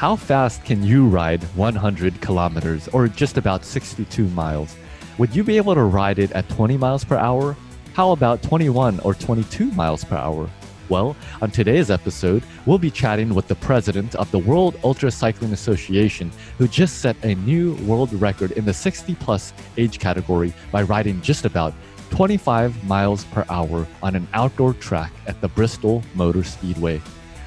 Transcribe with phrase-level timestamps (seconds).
[0.00, 4.74] How fast can you ride 100 kilometers or just about 62 miles?
[5.18, 7.54] Would you be able to ride it at 20 miles per hour?
[7.92, 10.48] How about 21 or 22 miles per hour?
[10.88, 15.52] Well, on today's episode, we'll be chatting with the president of the World Ultra Cycling
[15.52, 20.80] Association, who just set a new world record in the 60 plus age category by
[20.80, 21.74] riding just about
[22.08, 27.02] 25 miles per hour on an outdoor track at the Bristol Motor Speedway.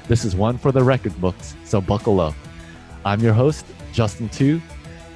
[0.06, 2.34] This is one for the record books, so buckle up.
[3.06, 4.62] I'm your host, Justin Tu.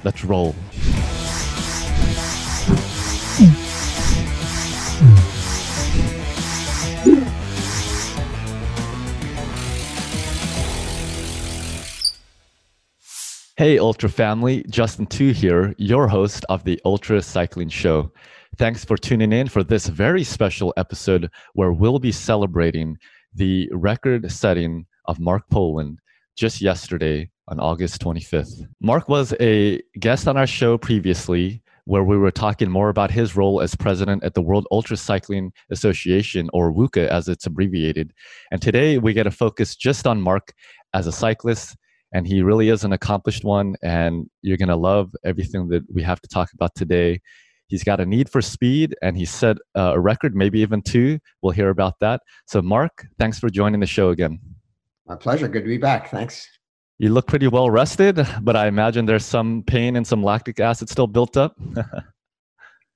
[0.03, 0.53] Let's roll.
[13.57, 18.11] Hey, Ultra family, Justin Tu here, your host of the Ultra Cycling Show.
[18.57, 22.97] Thanks for tuning in for this very special episode where we'll be celebrating
[23.33, 25.99] the record setting of Marc Poland
[26.37, 28.67] just yesterday on August 25th.
[28.79, 33.35] Marc was a guest on our show previously where we were talking more about his
[33.35, 38.13] role as president at the World Ultra Cycling Association, or WUCA as it's abbreviated.
[38.51, 40.53] And today we get a focus just on Marc
[40.93, 41.75] as a cyclist
[42.13, 46.03] and he really is an accomplished one and you're going to love everything that we
[46.03, 47.19] have to talk about today.
[47.67, 51.19] He's got a need for speed and he set uh, a record maybe even two.
[51.41, 52.21] We'll hear about that.
[52.45, 54.39] So Marc thanks for joining the show again.
[55.07, 55.47] My pleasure.
[55.47, 56.11] Good to be back.
[56.11, 56.47] Thanks
[56.99, 60.89] you look pretty well rested but i imagine there's some pain and some lactic acid
[60.89, 61.57] still built up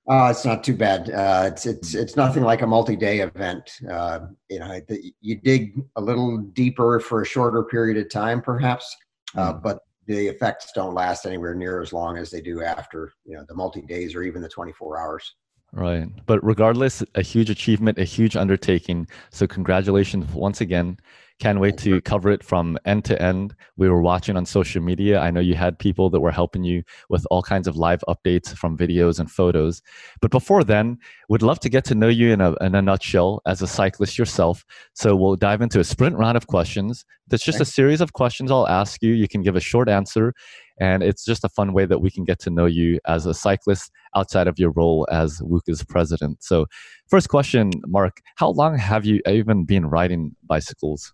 [0.09, 1.09] Uh, it's not too bad.
[1.11, 3.71] Uh, it's it's it's nothing like a multi-day event.
[3.89, 8.41] Uh, you know, the, you dig a little deeper for a shorter period of time,
[8.41, 8.95] perhaps,
[9.37, 9.63] uh, mm.
[9.63, 13.45] but the effects don't last anywhere near as long as they do after you know
[13.47, 15.35] the multi-days or even the 24 hours.
[15.71, 19.07] Right, but regardless, a huge achievement, a huge undertaking.
[19.31, 20.99] So congratulations once again.
[21.43, 23.53] Can't wait to cover it from end to end.
[23.75, 25.19] We were watching on social media.
[25.19, 28.55] I know you had people that were helping you with all kinds of live updates
[28.55, 29.81] from videos and photos.
[30.21, 33.41] But before then, would love to get to know you in a, in a nutshell
[33.45, 34.63] as a cyclist yourself.
[34.93, 37.03] So we'll dive into a sprint round of questions.
[37.27, 39.11] That's just a series of questions I'll ask you.
[39.11, 40.33] You can give a short answer.
[40.79, 43.33] And it's just a fun way that we can get to know you as a
[43.33, 46.41] cyclist outside of your role as WUCA's president.
[46.41, 46.67] So,
[47.09, 51.13] first question, Marc, how long have you even been riding bicycles?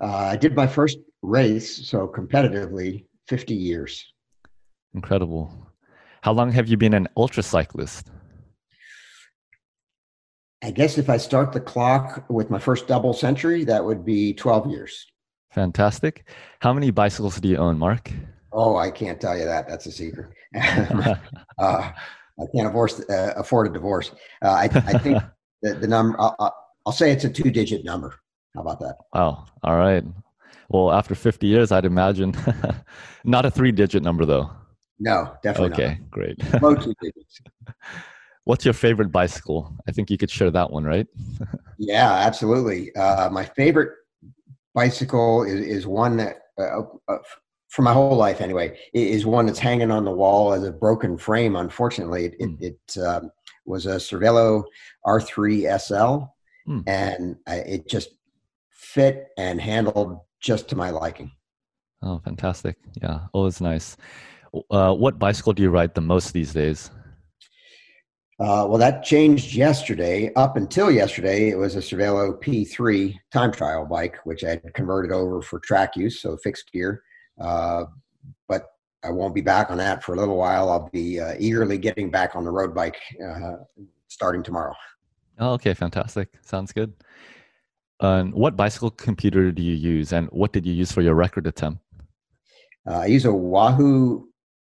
[0.00, 4.12] Uh, I did my first race, so competitively, 50 years.
[4.94, 5.50] Incredible.
[6.22, 8.10] How long have you been an ultra cyclist?
[10.62, 14.32] I guess if I start the clock with my first double century, that would be
[14.32, 15.06] 12 years.
[15.50, 16.28] Fantastic.
[16.60, 18.12] How many bicycles do you own, Marc?
[18.52, 19.68] Oh, I can't tell you that.
[19.68, 20.30] That's a secret.
[20.54, 21.18] uh,
[21.58, 24.12] I can't afford, uh, afford a divorce.
[24.42, 25.22] Uh, I, I, think
[25.62, 26.54] the, the number, I'll,
[26.86, 28.14] I'll say it's a two digit number.
[28.54, 28.96] How about that?
[29.14, 29.46] Wow.
[29.62, 30.04] All right.
[30.68, 32.34] Well, after 50 years, I'd imagine
[33.24, 34.50] not a three digit number, though.
[34.98, 36.10] No, definitely okay, not.
[36.10, 36.52] great.
[36.62, 37.40] Low two digits.
[38.44, 39.76] What's your favorite bicycle?
[39.88, 41.06] I think you could share that one, right?
[41.78, 42.94] yeah, absolutely.
[42.94, 43.90] Uh, my favorite
[44.74, 47.18] bicycle is, is one that, uh, uh,
[47.68, 51.16] for my whole life anyway, is one that's hanging on the wall as a broken
[51.16, 51.56] frame.
[51.56, 52.60] Unfortunately, it, mm.
[52.60, 53.30] it, it um,
[53.64, 54.64] was a Cervelo
[55.06, 56.26] R3 SL,
[56.70, 56.82] mm.
[56.86, 58.10] and it just
[58.92, 61.30] fit and handled just to my liking.
[62.02, 62.76] Oh, fantastic.
[63.00, 63.96] Yeah, always nice.
[64.70, 66.90] Uh, what bicycle do you ride the most these days?
[68.40, 70.32] Uh, well, that changed yesterday.
[70.34, 75.12] Up until yesterday, it was a Cervelo P3 time trial bike, which I had converted
[75.12, 77.02] over for track use, so fixed gear.
[77.40, 77.84] Uh,
[78.48, 78.66] but
[79.04, 80.70] I won't be back on that for a little while.
[80.70, 83.58] I'll be uh, eagerly getting back on the road bike uh,
[84.08, 84.74] starting tomorrow.
[85.38, 86.30] Oh, okay, fantastic.
[86.42, 86.92] Sounds good.
[88.02, 91.46] And what bicycle computer do you use, and what did you use for your record
[91.46, 91.80] attempt?
[92.86, 94.28] Uh, I use a Wahoo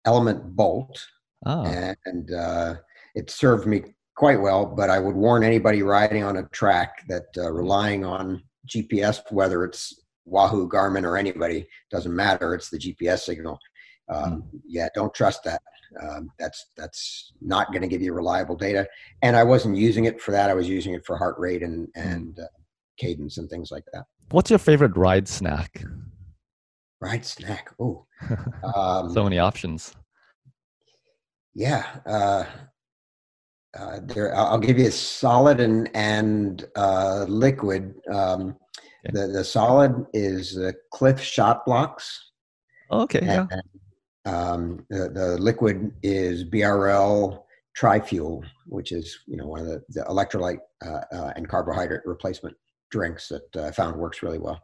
[0.07, 1.07] ELEMNT Bolt,
[1.45, 1.65] oh.
[1.65, 2.77] and uh,
[3.15, 3.83] it served me
[4.17, 4.65] quite well.
[4.65, 9.63] But I would warn anybody riding on a track that uh, relying on GPS, whether
[9.65, 12.55] it's Wahoo, Garmin, or anybody, doesn't matter.
[12.55, 13.59] It's the GPS signal.
[14.09, 14.61] Um, mm.
[14.67, 15.61] Yeah, don't trust that.
[16.03, 18.87] Um, that's that's not going to give you reliable data.
[19.23, 20.51] And I wasn't using it for that.
[20.51, 22.01] I was using it for heart rate and hmm.
[22.01, 22.47] and uh,
[22.99, 24.05] cadence and things like that.
[24.31, 25.83] What's your favorite ride snack?
[27.01, 27.71] Ride snack.
[27.81, 28.07] Oh,
[28.75, 29.95] um, so many options.
[31.55, 32.45] Yeah, uh,
[33.79, 34.35] uh, there.
[34.35, 37.95] I'll give you a solid and and uh, liquid.
[38.13, 38.57] Um,
[39.07, 39.13] okay.
[39.13, 42.33] The the solid is the Clif Shot Bloks.
[42.91, 43.21] Okay.
[43.21, 43.61] And, yeah.
[44.25, 47.43] Um, the, the liquid is BRL
[47.75, 52.57] Tri-Fuel, which is you know one of the, the electrolyte uh, uh, and carbohydrate replacement
[52.91, 54.61] drinks that uh, I found works really well.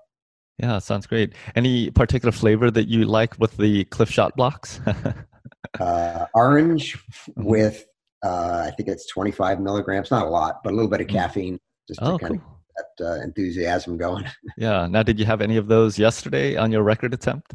[0.59, 1.35] Yeah, sounds great.
[1.57, 4.81] Any particular flavor that you like with the Clif Shot Bloks?
[5.81, 7.45] uh, orange mm-hmm.
[7.45, 7.85] with
[8.25, 11.13] uh, I think it's 25 milligrams, not a lot, but a little bit of mm.
[11.13, 12.53] caffeine just to oh, kind cool.
[12.53, 14.25] of get that uh, enthusiasm going.
[14.57, 14.87] yeah.
[14.87, 17.53] Now, did you have any of those yesterday on your record attempt?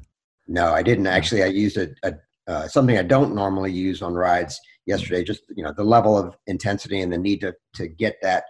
[0.47, 1.41] No, I didn't actually.
[1.43, 2.13] I used a, a
[2.47, 5.23] uh, something I don't normally use on rides yesterday.
[5.23, 8.43] Just you know the level of intensity and the need to to get that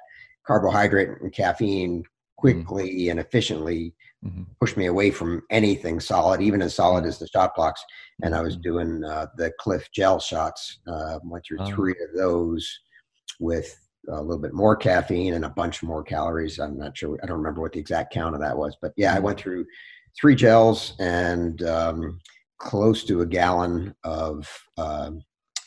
[0.45, 2.03] carbohydrate and caffeine
[2.37, 3.11] quickly mm-hmm.
[3.11, 3.93] and efficiently
[4.25, 4.43] mm-hmm.
[4.59, 7.83] pushed me away from anything solid, even as solid as the Shot Bloks.
[8.23, 8.61] And I was mm-hmm.
[8.61, 10.79] doing uh, the Clif gel shots.
[10.87, 11.67] Uh, went through oh.
[11.67, 12.79] three of those
[13.39, 13.77] with
[14.07, 16.59] a little bit more caffeine and a bunch more calories.
[16.59, 17.17] I'm not sure.
[17.21, 19.43] I don't remember what the exact count of that was, but yeah, I went mm-hmm.
[19.43, 19.65] through
[20.19, 22.19] three gels and um,
[22.57, 24.47] close to a gallon of
[24.77, 25.11] uh,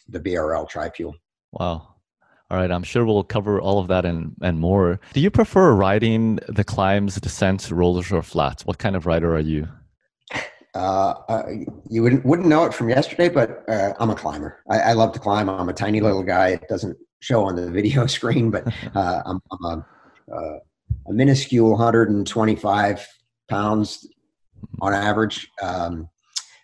[0.08, 1.14] the BRL tri-fuel.
[1.52, 1.91] Wow.
[2.52, 5.00] All right, I'm sure we'll cover all of that and, and more.
[5.14, 8.66] Do you prefer riding the climbs, descents, rollers, or flats?
[8.66, 9.68] What kind of rider are you?
[10.74, 11.44] Uh, uh,
[11.88, 14.62] you wouldn't wouldn't know it from yesterday, but uh, I'm a climber.
[14.68, 15.48] I, I, love to climb.
[15.48, 16.48] I'm a tiny little guy.
[16.48, 19.86] It doesn't show on the video screen, but uh, I'm, I'm a,
[20.30, 20.58] uh,
[21.08, 23.08] a, minuscule 125
[23.48, 24.06] pounds
[24.82, 25.50] on average.
[25.62, 26.10] Um,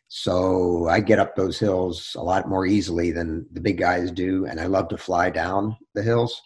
[0.08, 4.46] so I get up those hills a lot more easily than the big guys do,
[4.46, 6.40] and I love to fly down the hills.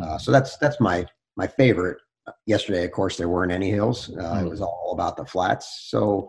[0.00, 0.20] Uh, mm.
[0.20, 1.98] so that's that's my my favorite.
[2.44, 4.10] Yesterday, of course, there weren't any hills.
[4.10, 4.42] Uh.
[4.44, 5.86] It was all about the flats.
[5.88, 6.28] So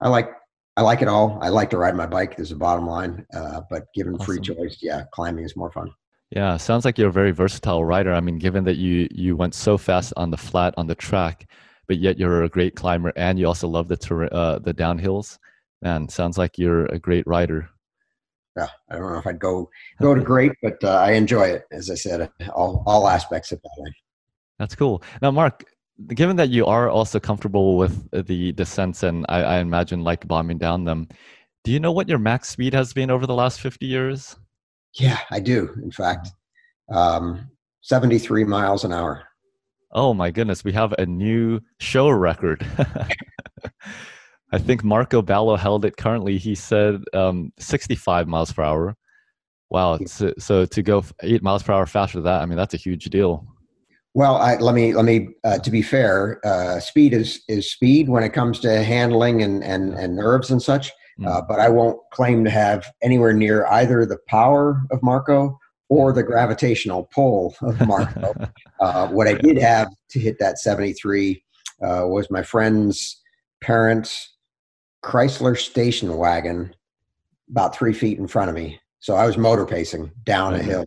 [0.00, 0.30] I like
[0.76, 1.36] I like it all.
[1.42, 2.36] I like to ride my bike.
[2.36, 4.26] There's a bottom line, uh, but given awesome.
[4.26, 5.90] free choice, yeah, climbing is more fun.
[6.30, 8.12] Yeah, sounds like you're a very versatile rider.
[8.12, 11.50] I mean, given that you you went so fast on the flat on the track,
[11.88, 15.38] but yet you're a great climber and you also love the ter- uh, the downhills
[15.82, 17.68] man, sounds like you're a great writer.
[18.56, 21.64] Yeah, I don't know if I'd go go to great, but uh, I enjoy it.
[21.70, 23.92] As I said, all all aspects of that.
[24.58, 25.02] That's cool.
[25.22, 25.64] Now, Marc,
[26.08, 30.58] given that you are also comfortable with the descents, and I, I imagine like bombing
[30.58, 31.08] down them,
[31.64, 34.36] do you know what your max speed has been over the last fifty years?
[34.94, 35.72] Yeah, I do.
[35.82, 36.30] In fact,
[36.90, 37.48] um,
[37.82, 39.22] seventy-three miles an hour.
[39.92, 42.66] Oh my goodness, we have a new show record.
[44.52, 46.38] I think Marko Baloh held it currently.
[46.38, 48.96] He said um, 65 miles per hour.
[49.70, 49.98] Wow.
[50.06, 52.78] So, so, to go eight miles per hour faster than that, I mean, that's a
[52.78, 53.46] huge deal.
[54.14, 55.28] Well, I, let me let me.
[55.44, 59.62] Uh, to be fair, uh, speed is is speed when it comes to handling and
[59.62, 60.90] and, and nerves and such.
[61.20, 61.28] Mm.
[61.28, 65.56] Uh, but I won't claim to have anywhere near either the power of Marko
[65.88, 68.34] or the gravitational pull of Marko.
[68.80, 71.44] Uh, what I did have to hit that 73
[71.82, 73.20] uh, was my friend's
[73.60, 74.29] parents
[75.02, 76.74] Chrysler station wagon
[77.50, 78.80] about three feet in front of me.
[79.00, 80.68] So I was motor pacing down a mm-hmm.
[80.68, 80.86] hill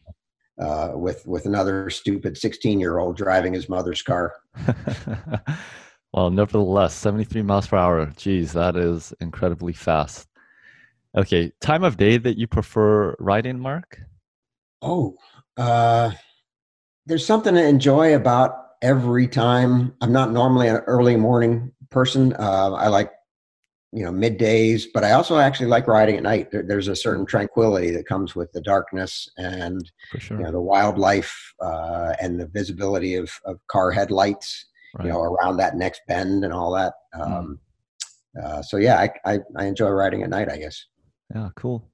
[0.60, 4.34] uh, with with another stupid 16 year old driving his mother's car.
[6.14, 8.06] well, nevertheless, 73 miles per hour.
[8.16, 10.28] Geez, that is incredibly fast.
[11.16, 14.00] Okay, time of day that you prefer riding, Marc?
[14.82, 15.16] Oh,
[15.58, 16.12] uh,
[17.06, 19.94] there's something to enjoy about every time.
[20.02, 22.34] I'm not normally an early morning person.
[22.34, 23.12] Uh, I like
[23.94, 27.26] you know middays but i also actually like riding at night there, there's a certain
[27.26, 30.38] tranquility that comes with the darkness and sure.
[30.38, 35.06] you know the wildlife uh, and the visibility of, of car headlights right.
[35.06, 37.22] you know around that next bend and all that hmm.
[37.22, 37.60] um,
[38.36, 38.44] mm.
[38.44, 40.86] uh, so yeah I, I, I enjoy riding at night i guess
[41.34, 41.88] yeah cool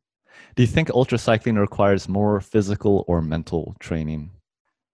[0.56, 4.32] do you think ultra cycling requires more physical or mental training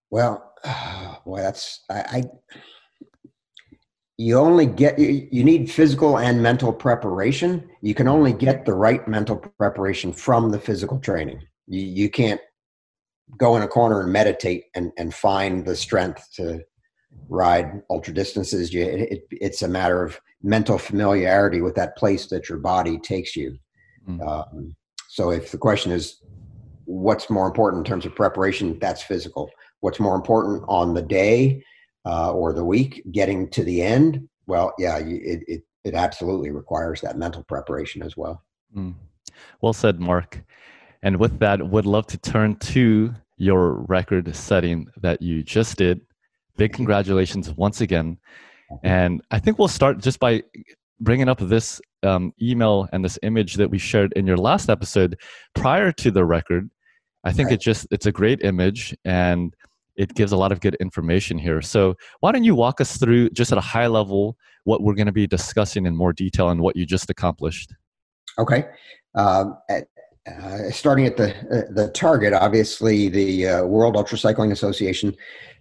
[0.09, 2.23] well uh, boy that's I, I
[4.17, 7.69] you only get you, you need physical and mental preparation.
[7.81, 11.41] You can only get the right mental preparation from the physical training.
[11.67, 12.39] You, you can't
[13.37, 16.61] go in a corner and meditate and, and find the strength to
[17.27, 18.73] ride ultra distances.
[18.73, 23.35] You, it, it's a matter of mental familiarity with that place that your body takes
[23.35, 23.57] you.
[24.07, 24.27] Mm-hmm.
[24.27, 24.75] um,
[25.09, 26.21] so if the question is
[26.85, 28.77] what's more important in terms of preparation?
[28.79, 29.49] That's physical.
[29.79, 31.63] What's more important on the day
[32.05, 36.99] uh, or the week getting to the end well yeah it, it, it absolutely requires
[37.01, 38.43] that mental preparation as well.
[38.75, 38.95] Mm.
[39.61, 40.43] well said Marc.
[41.03, 46.01] And with that would love to turn to your record setting that you just did.
[46.57, 48.17] Big congratulations once again.
[48.83, 50.43] And i think we'll start just by
[50.99, 55.17] bringing up this um, email and this image that we shared in your last episode.
[55.53, 56.69] Prior to the record
[57.23, 57.55] i think right.
[57.55, 58.95] it just it's a great image.
[59.05, 59.53] And
[59.95, 61.61] it gives a lot of good information here.
[61.61, 65.05] So, why don't you walk us through just at a high level what we're going
[65.05, 67.73] to be discussing in more detail and what you just accomplished?
[68.37, 68.65] Okay.
[69.15, 69.87] Um, at,
[70.27, 75.15] uh, starting at the uh, the target, obviously, the uh, World Ultra Cycling Association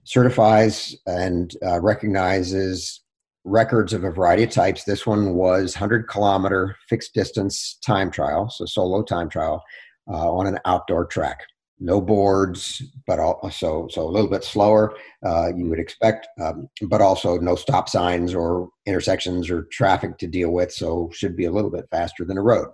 [0.05, 3.03] certifies and uh, recognizes
[3.45, 4.85] records of a variety of types.
[4.85, 9.63] This one was 100 kilometer fixed distance time trial, so solo time trial
[10.11, 11.41] uh, on an outdoor track.
[11.85, 17.03] No boards, but also so a little bit slower uh, you would expect, um, but
[17.03, 20.73] also no stop signs or intersections or traffic to deal with.
[20.73, 22.69] So should be a little bit faster than a road.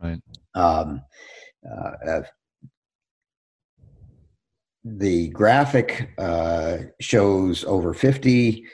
[0.00, 0.20] Right.
[0.54, 1.02] Um,
[1.68, 2.22] uh, uh
[4.84, 8.64] the graphic uh, shows over 50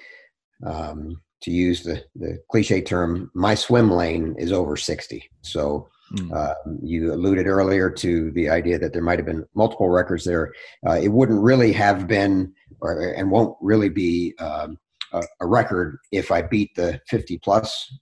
[0.66, 6.32] um, to use the, the cliche term my swim lane is over 60 so mm.
[6.34, 10.52] uh, you alluded earlier to the idea that there might have been multiple records there
[10.86, 14.78] uh, it wouldn't really have been or, and won't really be um,
[15.12, 17.92] a, a, record if i beat the 50 plus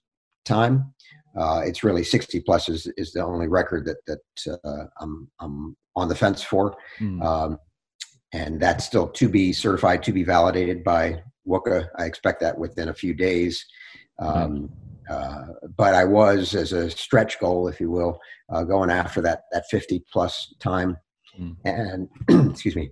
[0.45, 0.93] time
[1.39, 5.77] uh, it's really 60 plus is, is the only record that that uh, I'm, I'm
[5.95, 7.23] on the fence for mm.
[7.23, 7.59] um,
[8.33, 11.87] and that's still to be certified, to be validated by WUCA.
[11.97, 13.65] I expect that within a few days.
[14.19, 14.69] Um,
[15.09, 19.43] uh, but I was, as a stretch goal, if you will, uh, going after that
[19.51, 20.97] that 50 plus time.
[21.39, 21.55] Mm.
[21.65, 22.09] And
[22.51, 22.91] excuse me,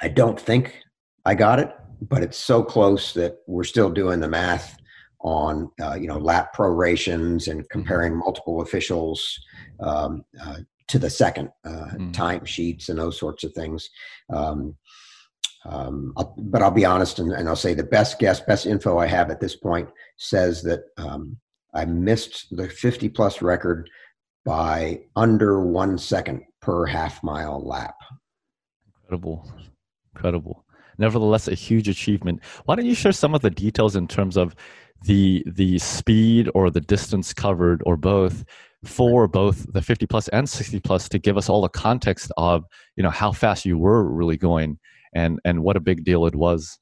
[0.00, 0.78] I don't think
[1.24, 1.70] I got it,
[2.00, 4.76] but it's so close that we're still doing the math
[5.20, 9.40] on uh, you know lap prorations and comparing multiple officials
[9.80, 10.56] um, uh,
[10.88, 12.12] to the second uh, mm.
[12.12, 13.88] time sheets and those sorts of things.
[14.30, 14.76] Um,
[15.64, 18.98] um, I'll, but I'll be honest and, and, I'll say the best guess, best info
[18.98, 21.36] I have at this point says that um,
[21.74, 23.88] I missed the 50 plus record
[24.44, 27.94] by under one second per half mile lap.
[29.02, 29.52] Incredible.
[30.14, 30.64] Incredible.
[30.98, 32.40] Nevertheless, a huge achievement.
[32.64, 34.54] Why don't you share some of the details in terms of
[35.04, 38.44] the the speed or the distance covered or both
[38.84, 42.64] for both the 50 plus and 60 plus to give us all the context of
[42.96, 44.78] you know how fast you were really going
[45.14, 46.78] and and what a big deal it was.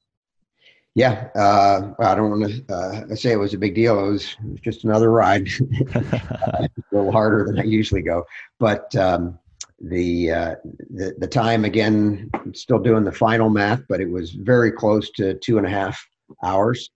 [0.93, 4.35] Yeah uh, i don't want to uh, say it was a big deal it was,
[4.43, 5.47] it was just another ride.
[5.95, 8.25] A little harder than i usually go
[8.59, 9.39] but um,
[9.79, 10.55] the, uh,
[10.89, 15.35] the the time again still doing the final math but it was very close to
[15.35, 16.05] two and a half
[16.43, 16.89] hours.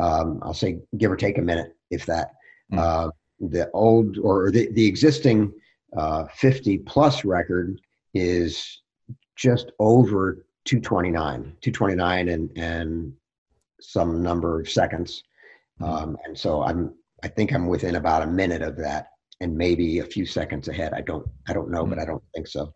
[0.00, 2.30] Um, i'll say give or take a minute if that.
[2.72, 5.52] Mm the old or the, the existing
[5.96, 7.80] uh, 50 plus record
[8.14, 8.82] is
[9.36, 13.12] just over 229 229 and and
[13.80, 15.22] some number of seconds.
[15.82, 19.08] Um, and so i'm i think i'm within about a minute of that
[19.40, 20.92] and maybe a few seconds ahead.
[20.94, 22.72] I don't i don't know but i don't think so.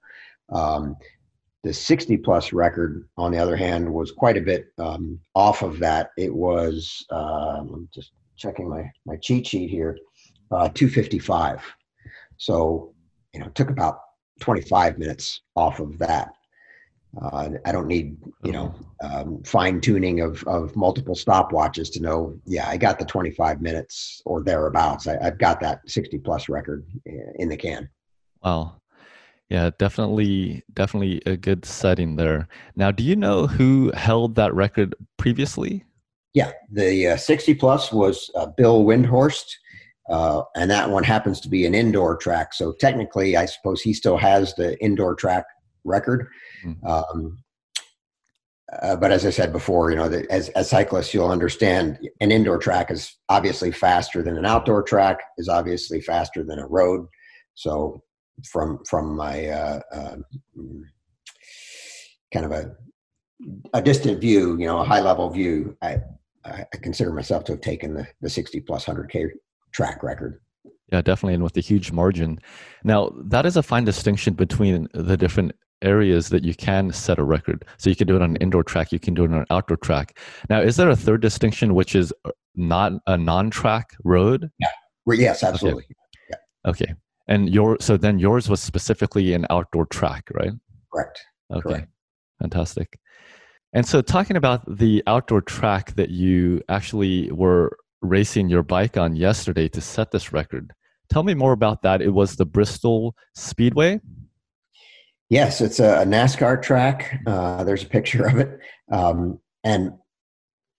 [0.52, 0.96] Um,
[1.62, 5.78] the 60 plus record on the other hand was quite a bit um, off of
[5.80, 6.10] that.
[6.16, 9.98] It was um, i'm just checking my my cheat sheet here
[10.50, 11.62] uh, 255.
[12.36, 12.94] So,
[13.32, 13.98] you know, it took about
[14.40, 16.32] 25 minutes off of that.
[17.20, 22.38] Uh, I don't need, you know, um, fine tuning of, of multiple stopwatches to know,
[22.44, 25.08] yeah, I got the 25 minutes or thereabouts.
[25.08, 26.86] I, have got that 60 plus record
[27.36, 27.88] in the can.
[28.44, 28.76] Wow.
[29.48, 32.46] Yeah, definitely, definitely a good setting there.
[32.76, 35.84] Now, do you know who held that record previously?
[36.32, 39.50] Yeah, the uh, 60 plus was uh, Bill Windhorst.
[40.08, 42.52] Uh, and that one happens to be an indoor track.
[42.52, 45.44] So technically, I suppose he still has the indoor track
[45.84, 46.28] record.
[46.64, 46.86] Mm-hmm.
[46.86, 47.38] Um,
[48.82, 52.30] uh, but as I said before, you know, the, as, as cyclists, you'll understand an
[52.30, 57.06] indoor track is obviously faster than an outdoor track, is obviously faster than a road.
[57.54, 58.02] So
[58.48, 60.16] from from my uh, uh,
[62.32, 62.76] kind of a
[63.74, 65.98] a distant view, you know, a high level view, I,
[66.44, 69.28] I consider myself to have taken the, the 60 plus 100K
[69.72, 70.40] track record.
[70.92, 72.38] Yeah, definitely, and with a huge margin.
[72.82, 77.24] Now, that is a fine distinction between the different areas that you can set a
[77.24, 77.64] record.
[77.78, 79.46] So you can do it on an indoor track, you can do it on an
[79.50, 80.18] outdoor track.
[80.48, 84.50] Now, is there a third distinction, which is uh, not a non-track road?
[84.58, 84.68] Yeah.
[85.06, 85.84] Well, yes, absolutely.
[85.84, 85.94] Okay.
[86.30, 86.70] Yeah.
[86.70, 86.94] Okay.
[87.28, 90.52] And your so then yours was specifically an outdoor track, right?
[90.92, 91.24] Correct.
[91.52, 91.60] Okay.
[91.60, 91.88] Correct.
[92.40, 92.98] Fantastic.
[93.72, 99.14] And so, talking about the outdoor track that you actually were racing your bike on
[99.14, 100.72] yesterday to set this record.
[101.10, 102.00] Tell me more about that.
[102.00, 104.00] It was the Bristol Speedway.
[105.30, 107.20] Yes, it's a, NASCAR track.
[107.24, 108.58] Uh, there's a picture of it.
[108.90, 109.92] Um, and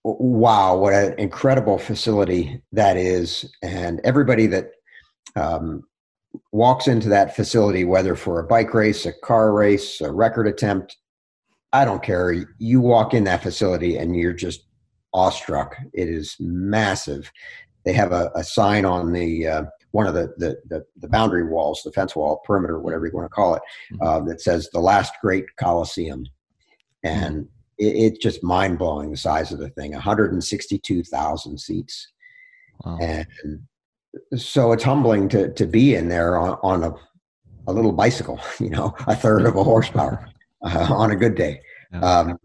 [0.04, 3.50] wow, what an incredible facility that is.
[3.62, 4.72] And everybody that
[5.36, 5.84] um,
[6.52, 10.98] walks into that facility, whether for a bike race, a car race, a record attempt,
[11.72, 12.34] I don't care.
[12.58, 14.64] You walk in that facility and you're just
[15.14, 15.76] awestruck.
[15.94, 17.32] It is massive.
[17.86, 21.46] They have a, a sign on the uh, one of the, the, the the boundary
[21.46, 24.02] walls, the fence wall, perimeter, whatever you want to call it, mm-hmm.
[24.02, 26.26] uh, that says "the last great Coliseum,"
[27.04, 27.44] and mm-hmm.
[27.78, 32.08] it, it's just mind blowing the size of the thing 162,000 seats.
[32.84, 32.98] Wow.
[33.00, 33.26] And
[34.36, 36.94] so it's humbling to, to be in there on, on a,
[37.66, 40.28] a little bicycle, you know, a third of a horsepower
[40.62, 41.60] uh, on a good day.
[41.94, 42.38] Um,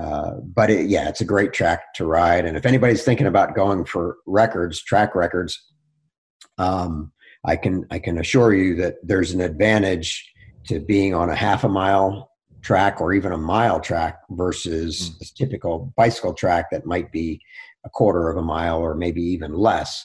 [0.00, 2.44] uh, but it, yeah, it's a great track to ride.
[2.44, 5.60] And if anybody's thinking about going for records, track records,
[6.58, 7.12] um,
[7.44, 10.32] I can I can assure you that there's an advantage
[10.66, 12.30] to being on a half a mile
[12.62, 15.22] track or even a mile track versus mm.
[15.22, 17.40] a typical bicycle track that might be
[17.84, 20.04] a quarter of a mile or maybe even less.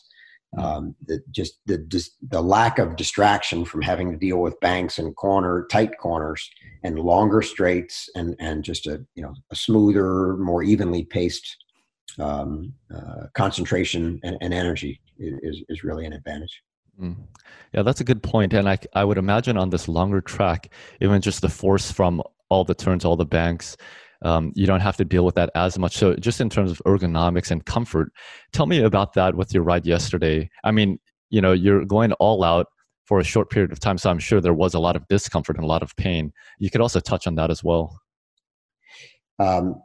[0.56, 0.64] Mm.
[0.64, 5.00] Um, the, just the just the lack of distraction from having to deal with banks
[5.00, 6.48] and corner tight corners
[6.84, 11.58] and longer straights and and just a you know a smoother, more evenly paced
[12.20, 15.02] um, uh, concentration and, and energy
[15.42, 16.62] is is really an advantage.
[17.00, 17.16] Mm.
[17.74, 18.54] Yeah, that's a good point.
[18.54, 22.64] And I, I would imagine on this longer track, even just the force from all
[22.64, 23.76] the turns, all the banks,
[24.24, 25.98] um, you don't have to deal with that as much.
[25.98, 28.12] So, just in terms of ergonomics and comfort,
[28.54, 30.50] tell me about that with your ride yesterday.
[30.64, 31.00] I mean,
[31.30, 32.68] you know, you're going all out
[33.06, 35.58] for a short period of time, so I'm sure there was a lot of discomfort
[35.58, 36.32] and a lot of pain.
[36.58, 38.00] You could also touch on that as well.
[39.40, 39.82] Um,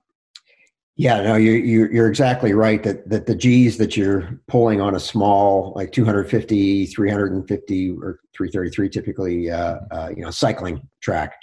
[0.99, 4.97] yeah, no, you, you, you're exactly right that, that the G's that you're pulling on
[4.97, 11.37] a small, like 250, 350, or 333 typically, uh, uh, you know, cycling track,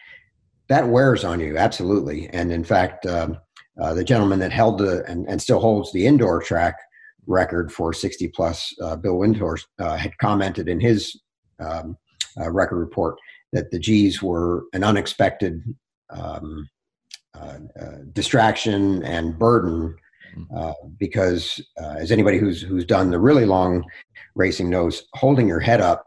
[0.67, 2.27] that wears on you, absolutely.
[2.31, 3.37] And in fact, um,
[3.81, 6.75] uh, the gentleman that held the, and, and still holds the indoor track
[7.25, 11.17] record for 60 plus, uh, Bill Windhorst, uh, had commented in his
[11.61, 11.97] um,
[12.37, 13.15] uh, record report
[13.53, 15.63] that the G's were an unexpected
[16.09, 16.67] um,
[17.41, 19.95] uh, uh, distraction and burden
[20.37, 20.57] mm-hmm.
[20.57, 23.83] uh, because as anybody who's who's done the really long
[24.35, 26.05] racing knows holding your head up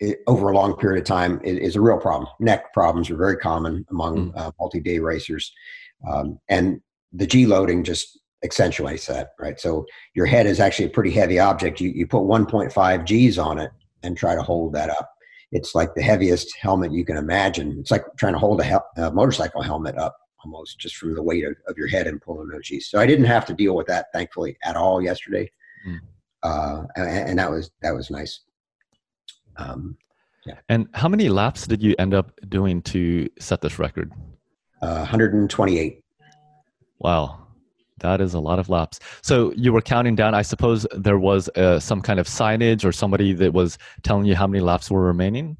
[0.00, 2.28] it, over a long period of time is, is, a real problem.
[2.40, 4.52] Neck problems are very common among mm.
[4.58, 5.52] multi-day racers
[6.10, 6.80] um, and
[7.12, 9.60] the g loading just accentuates that right?
[9.60, 9.84] So
[10.14, 11.80] your head is actually a pretty heavy object.
[11.80, 13.70] You, you put 1.5 g's on it
[14.02, 15.10] and try to hold that up.
[15.52, 17.76] It's like the heaviest helmet you can imagine.
[17.78, 21.22] It's like trying to hold a, hel- a motorcycle helmet up almost just from the
[21.22, 22.88] weight of, of your head and pulling those G's.
[22.88, 25.50] So I didn't have to deal with that thankfully at all yesterday.
[25.86, 26.00] Mm.
[26.42, 28.40] Uh, and, and, that was, that was nice.
[29.56, 29.96] Um,
[30.46, 30.54] yeah.
[30.68, 34.12] And how many laps did you end up doing to set this record?
[34.80, 36.02] Uh, 128.
[36.98, 37.42] Wow.
[38.02, 38.98] That is a lot of laps.
[39.22, 40.34] So you were counting down.
[40.34, 44.34] I suppose there was uh, some kind of signage or somebody that was telling you
[44.34, 45.56] how many laps were remaining.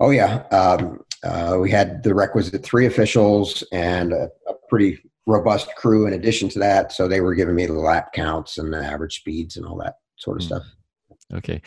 [0.00, 5.68] Oh yeah, um, uh, we had the requisite three officials and a, a, pretty robust
[5.76, 6.92] crew in addition to that.
[6.92, 9.96] So they were giving me the lap counts and the average speeds and all that
[10.16, 10.46] sort of mm.
[10.46, 10.62] stuff.
[11.34, 11.62] Okay.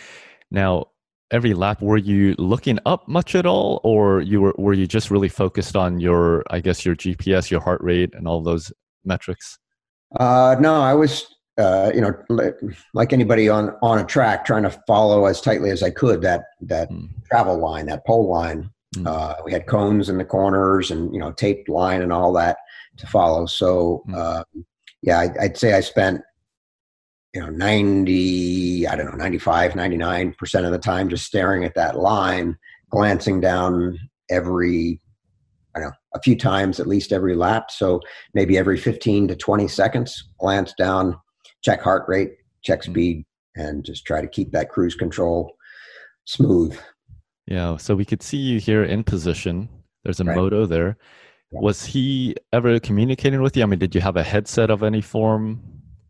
[0.51, 0.87] Now,
[1.31, 5.09] every lap, were you looking up much at all, or you were were you just
[5.09, 8.71] really focused on your, I guess, your GPS, your heart rate, and all those
[9.03, 9.57] metrics?
[10.19, 12.13] Uh, no, I was uh, you know,
[12.93, 16.45] like anybody on on a track, trying to follow as tightly as I could that
[16.61, 17.09] that mm.
[17.25, 18.69] travel line, that pole line.
[18.95, 19.07] Mm.
[19.07, 22.57] Uh, we had cones in the corners and you know taped line and all that
[22.97, 23.45] to follow.
[23.45, 24.15] So mm.
[24.15, 24.43] uh,
[25.01, 26.21] yeah, I'd, I'd, say I spent
[27.33, 31.75] you know 90, I don't know, 95, 99 percent of the time just staring at
[31.75, 32.57] that line,
[32.89, 33.97] glancing down
[34.29, 34.99] every
[35.75, 37.69] I don't know a few times at least every lap.
[37.69, 38.01] So
[38.33, 41.17] maybe every 15 to 20 seconds, glance down,
[41.61, 42.85] check heart rate, check mm.
[42.85, 45.55] speed, and just try to keep that cruise control
[46.25, 46.77] smooth.
[47.47, 49.69] Yeah, so we could see you here in position.
[50.03, 50.35] There's a right.
[50.35, 50.97] moto there.
[51.51, 51.59] Yeah.
[51.61, 53.63] Was he ever communicating with you?
[53.63, 55.61] I mean, did you have a headset of any form?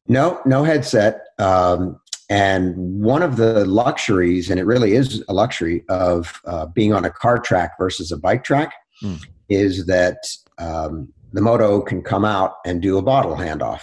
[0.07, 1.21] No, no headset.
[1.39, 6.93] Um, and one of the luxuries, and it really is a luxury, of uh, being
[6.93, 9.21] on a car track versus a bike track mm.
[9.49, 10.17] is that
[10.57, 13.81] um, the moto can come out and do a bottle handoff.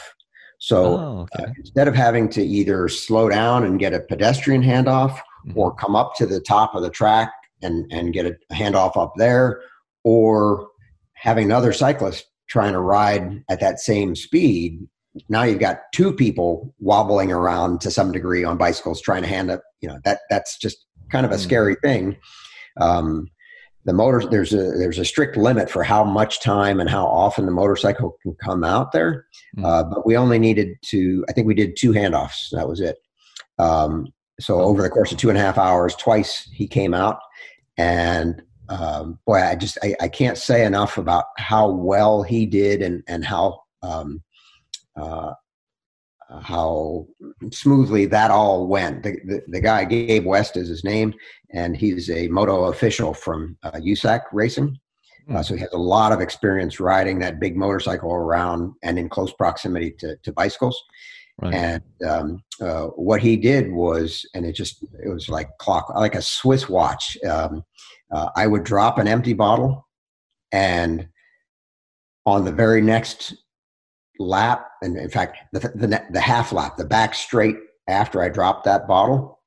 [0.59, 1.45] So oh, okay.
[1.45, 5.13] uh, instead of having to either slow down and get a pedestrian handoff
[5.47, 5.59] mm-hmm.
[5.59, 9.13] or come up to the top of the track and, and get a handoff up
[9.17, 9.61] there,
[10.05, 10.69] or
[11.15, 14.87] having another cyclist trying to ride at that same speed,
[15.29, 19.51] now you've got two people wobbling around to some degree on bicycles trying to hand
[19.51, 19.63] up.
[19.81, 21.41] You know that that's just kind of a mm.
[21.41, 22.17] scary thing.
[22.81, 23.29] Um,
[23.85, 27.47] the motor there's a there's a strict limit for how much time and how often
[27.47, 29.65] the motorcycle can come out there, mm.
[29.65, 31.25] uh, but we only needed to.
[31.29, 32.51] I think we did two handoffs.
[32.53, 32.97] That was it.
[33.59, 34.07] Um,
[34.41, 37.19] so over the course of two and a half hours, twice he came out,
[37.77, 42.81] and um, boy, I just I, I, can't say enough about how well he did
[42.81, 44.23] and and how um,
[44.97, 45.35] uh,
[46.41, 47.07] how
[47.53, 49.03] smoothly that all went.
[49.03, 51.13] The, the, the, guy Gabe West is his name,
[51.51, 54.79] and he's a moto official from uh, USAC Racing.
[55.29, 55.43] Uh, hmm.
[55.43, 59.33] so he has a lot of experience riding that big motorcycle around and in close
[59.33, 60.83] proximity to, to bicycles.
[61.43, 61.55] Right.
[61.55, 66.15] And um, uh, what he did was, and it just it was like clock, like
[66.15, 67.19] a Swiss watch.
[67.29, 67.65] Um,
[68.13, 69.89] uh, I would drop an empty bottle,
[70.53, 71.09] and
[72.27, 73.35] on the very next
[74.21, 77.57] lap, and in fact, the the, the half lap, the back straight
[77.89, 79.41] after I dropped that bottle,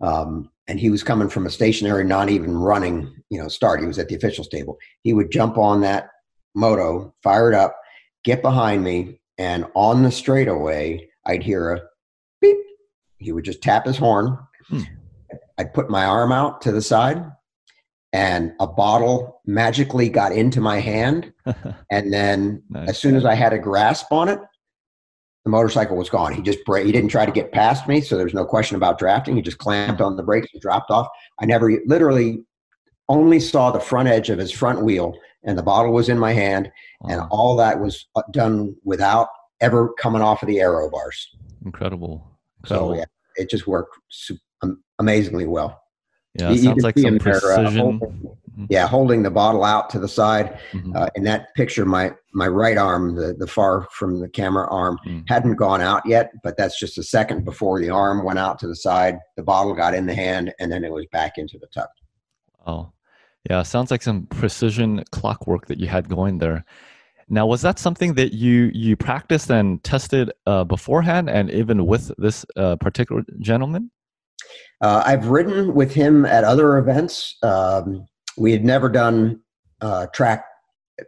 [0.00, 3.80] um, and he was coming from a stationary, not even running, you know, start.
[3.80, 4.78] He was at the officials table.
[5.02, 6.08] He would jump on that
[6.54, 7.76] moto, fire it up,
[8.24, 11.82] get behind me, and on the straightaway, I'd hear a
[12.40, 12.56] beep.
[13.18, 14.38] He would just tap his horn.
[14.68, 14.82] Hmm.
[15.58, 17.24] I'd put my arm out to the side,
[18.12, 21.32] and a bottle magically got into my hand.
[21.90, 22.90] and then, nice.
[22.90, 24.38] as soon as I had a grasp on it,
[25.44, 26.34] the motorcycle was gone.
[26.34, 28.98] He just bra- he didn't try to get past me, so there's no question about
[28.98, 29.36] drafting.
[29.36, 31.08] He just clamped on the brakes and dropped off.
[31.40, 32.44] I never literally
[33.08, 36.32] only saw the front edge of his front wheel and the bottle was in my
[36.32, 37.10] hand, wow.
[37.10, 39.28] and all that was uh, done without
[39.60, 41.28] ever coming off of the aero bars.
[41.64, 42.26] Incredible.
[42.62, 42.90] Incredible.
[42.90, 43.04] So yeah,
[43.36, 43.96] it just worked
[44.98, 45.80] amazingly well.
[46.34, 47.64] Yeah, you, sounds like some uh, precision.
[47.64, 48.64] There, uh, holding, mm-hmm.
[48.68, 50.58] Yeah, holding the bottle out to the side.
[50.72, 50.94] Mm-hmm.
[50.94, 54.98] Uh, in that picture, my my right arm, the, the far from the camera arm,
[55.06, 55.20] mm-hmm.
[55.26, 58.68] hadn't gone out yet, but that's just a second before the arm went out to
[58.68, 59.18] the side.
[59.36, 61.90] The bottle got in the hand, and then it was back into the tuck.
[62.66, 62.92] Oh,
[63.48, 66.64] yeah, sounds like some precision clockwork that you had going there.
[67.30, 72.10] Now, was that something that you you practiced and tested uh, beforehand, and even with
[72.16, 73.90] this uh, particular gentleman?
[74.80, 77.36] Uh, I've ridden with him at other events.
[77.42, 78.06] Um,
[78.36, 79.40] we had never done
[79.80, 80.46] uh, track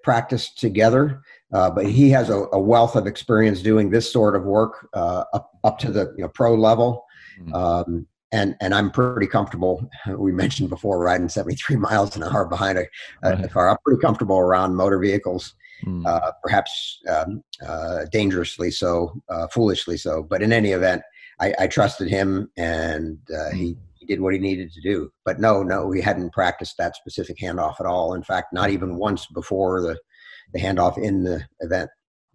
[0.02, 1.22] practice together,
[1.52, 5.24] uh, but he has a, a, wealth of experience doing this sort of work uh,
[5.32, 7.04] up up to the you know, pro level.
[7.40, 7.54] Mm-hmm.
[7.54, 9.88] Um, and and I'm pretty comfortable.
[10.16, 12.84] We mentioned before riding 73 miles an hour behind a,
[13.22, 13.68] a car.
[13.68, 16.06] I'm pretty comfortable around motor vehicles, mm.
[16.06, 20.22] uh, perhaps um, uh, dangerously so, uh, foolishly so.
[20.22, 21.02] But in any event,
[21.40, 25.10] I, I trusted him, and uh, he, he did what he needed to do.
[25.24, 28.14] But no, no, we hadn't practiced that specific handoff at all.
[28.14, 29.98] In fact, not even once before the
[30.52, 31.90] the handoff in the event.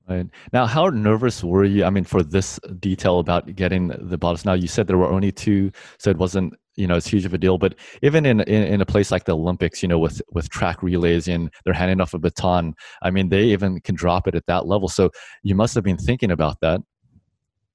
[0.07, 0.27] Right.
[0.53, 1.83] Now, how nervous were you?
[1.83, 4.45] I mean, for this detail about getting the bottles.
[4.45, 7.33] Now, you said there were only two, so it wasn't, you know, as huge of
[7.33, 7.57] a deal.
[7.57, 10.83] But even in, in, in a place like the Olympics, you know, with with track
[10.83, 14.45] relays and they're handing off a baton, I mean, they even can drop it at
[14.45, 14.89] that level.
[14.89, 15.09] So
[15.41, 16.81] you must have been thinking about that.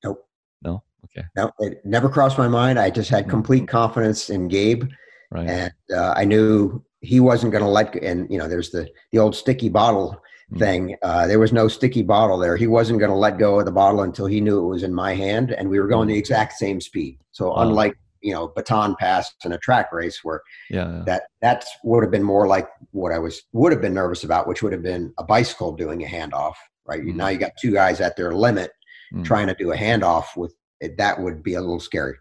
[0.04, 0.24] Nope.
[0.62, 0.84] No.
[1.06, 1.26] Okay.
[1.34, 2.78] No, it never crossed my mind.
[2.78, 3.76] I just had complete mm-hmm.
[3.76, 4.84] confidence in Gabe,
[5.32, 5.48] right.
[5.48, 7.96] and uh, I knew he wasn't going to let.
[7.96, 10.22] And you know, there's the the old sticky bottle.
[10.58, 10.96] Thing.
[11.02, 12.56] Uh, there was no sticky bottle there.
[12.56, 14.94] He wasn't going to let go of the bottle until he knew it was in
[14.94, 16.18] my hand, and we were going the mm.
[16.18, 17.18] exact same speed.
[17.32, 17.62] So wow.
[17.62, 21.02] unlike you know baton pass in a track race where yeah, yeah.
[21.06, 24.46] that that would have been more like what I was would have been nervous about,
[24.46, 26.54] which would have been a bicycle doing a handoff.
[26.86, 27.14] Right mm.
[27.14, 28.72] now, you got two guys at their limit
[29.14, 29.24] mm.
[29.24, 32.16] trying to do a handoff with it, that would be a little scary.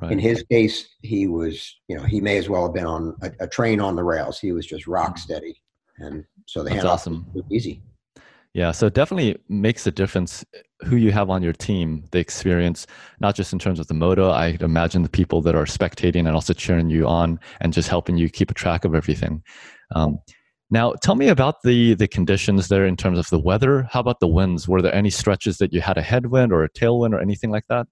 [0.00, 0.12] Right.
[0.12, 3.30] In his case, he was, you know, he may as well have been on a,
[3.40, 4.38] a train on the rails.
[4.38, 5.18] He was just rock mm.
[5.18, 5.60] steady
[5.98, 7.44] and so the That's handoff awesome.
[7.50, 7.82] easy.
[8.54, 10.44] Yeah, so it definitely makes a difference
[10.84, 12.86] who you have on your team, the experience,
[13.18, 14.28] not just in terms of the moto.
[14.28, 18.18] I imagine the people that are spectating and also cheering you on and just helping
[18.18, 19.42] you keep a track of everything.
[19.94, 20.18] Um,
[20.70, 23.86] now, tell me about the the conditions there in terms of the weather.
[23.90, 24.68] How about the winds?
[24.68, 27.66] Were there any stretches that you had a headwind or a tailwind or anything like
[27.68, 27.86] that?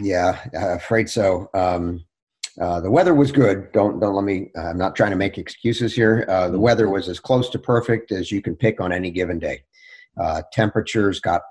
[0.00, 1.48] Yeah, afraid so.
[1.54, 2.04] Um,
[2.60, 3.70] uh, the weather was good.
[3.72, 4.50] Don't don't let me.
[4.56, 6.24] I'm not trying to make excuses here.
[6.28, 9.38] Uh, the weather was as close to perfect as you can pick on any given
[9.38, 9.62] day.
[10.18, 11.42] Uh, temperatures got,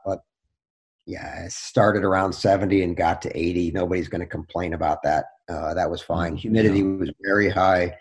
[1.10, 3.72] yeah, started around 70 and got to 80.
[3.72, 5.26] Nobody's going to complain about that.
[5.50, 6.36] Uh, that was fine.
[6.36, 7.96] Mm, Humidity was very high,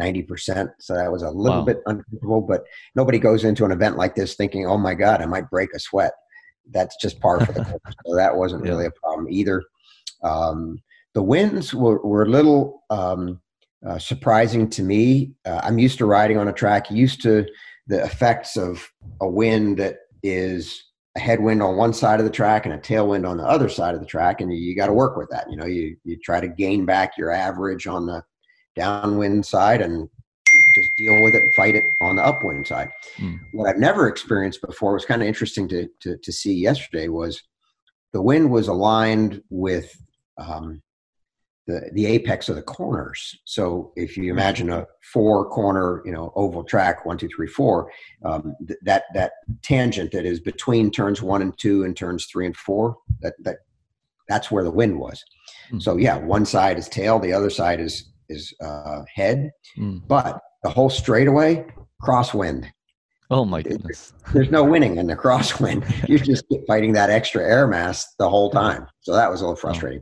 [0.00, 0.68] 90%.
[0.80, 1.64] So that was a little wow.
[1.64, 2.40] bit uncomfortable.
[2.40, 2.64] But
[2.96, 5.78] nobody goes into an event like this thinking, "Oh my God, I might break a
[5.78, 6.12] sweat."
[6.70, 7.94] That's just par for the course.
[8.04, 8.72] so that wasn't yeah.
[8.72, 9.62] really a problem either.
[10.24, 10.80] Um,
[11.14, 13.40] the winds were, were a little um,
[13.86, 15.32] uh, surprising to me.
[15.44, 17.46] Uh, I'm used to riding on a track, used to
[17.86, 18.86] the effects of
[19.20, 20.84] a wind that is
[21.16, 23.94] a headwind on one side of the track and a tailwind on the other side
[23.94, 25.50] of the track, and you, you got to work with that.
[25.50, 28.22] You know, you you try to gain back your average on the
[28.76, 30.08] downwind side and
[30.74, 32.90] just deal with it and fight it on the upwind side.
[33.18, 33.38] Mm.
[33.52, 37.42] What I've never experienced before was kind of interesting to, to, to see yesterday was
[38.12, 39.94] the wind was aligned with
[40.38, 40.82] um,
[41.68, 43.38] the, the apex of the corners.
[43.44, 47.92] So if you imagine a four corner, you know, oval track, one, two, three, four,
[48.24, 52.46] um, th- that, that tangent that is between turns one and two and turns three
[52.46, 53.58] and four, that, that
[54.28, 55.22] that's where the wind was.
[55.70, 55.82] Mm.
[55.82, 60.00] So yeah, one side is tail, the other side is, is uh, head, mm.
[60.08, 61.66] but the whole straightaway
[62.02, 62.66] crosswind.
[63.30, 64.14] Oh my goodness!
[64.32, 66.08] There's no winning in the crosswind.
[66.08, 68.86] You're just fighting that extra air mass the whole time.
[69.00, 70.00] So that was a little frustrating.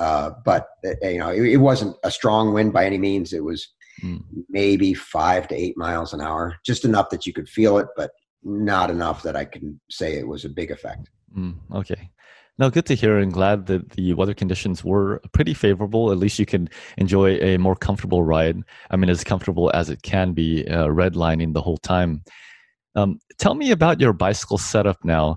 [0.00, 3.34] Uh, but uh, you know, it, it, wasn't a strong wind by any means.
[3.34, 3.68] It was
[4.02, 4.24] mm.
[4.48, 8.10] maybe five to eight miles an hour, just enough that you could feel it, but
[8.42, 11.10] not enough that I can say it was a big effect.
[11.36, 12.10] Mm, okay.
[12.58, 16.10] Now, good to hear, and glad that the weather conditions were pretty favorable.
[16.12, 18.62] At least you can enjoy a more comfortable ride.
[18.90, 22.22] I mean, as comfortable as it can be, uh, redlining the whole time.
[22.94, 25.36] Um, tell me about your bicycle setup now.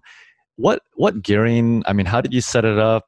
[0.55, 1.83] What what gearing?
[1.85, 3.05] I mean, how did you set it up?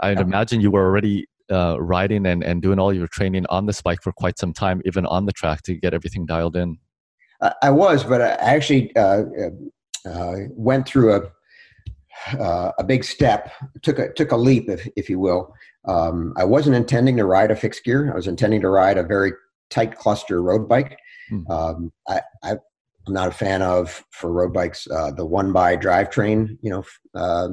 [0.00, 0.24] I'd yeah.
[0.24, 4.02] imagine you were already uh, riding and, and doing all your training on this bike
[4.02, 6.78] for quite some time, even on the track, to get everything dialed in.
[7.62, 9.24] I was, but I actually uh,
[10.06, 11.30] uh, went through a
[12.38, 15.54] uh, a big step, took a took a leap, if if you will.
[15.86, 18.10] Um, I wasn't intending to ride a fixed gear.
[18.10, 19.32] I was intending to ride a very
[19.70, 20.98] tight cluster road bike.
[21.28, 21.50] Hmm.
[21.50, 22.58] Um, I, am
[23.08, 26.56] not a fan of for road bikes uh, the one by drivetrain.
[26.62, 27.48] You know, uh,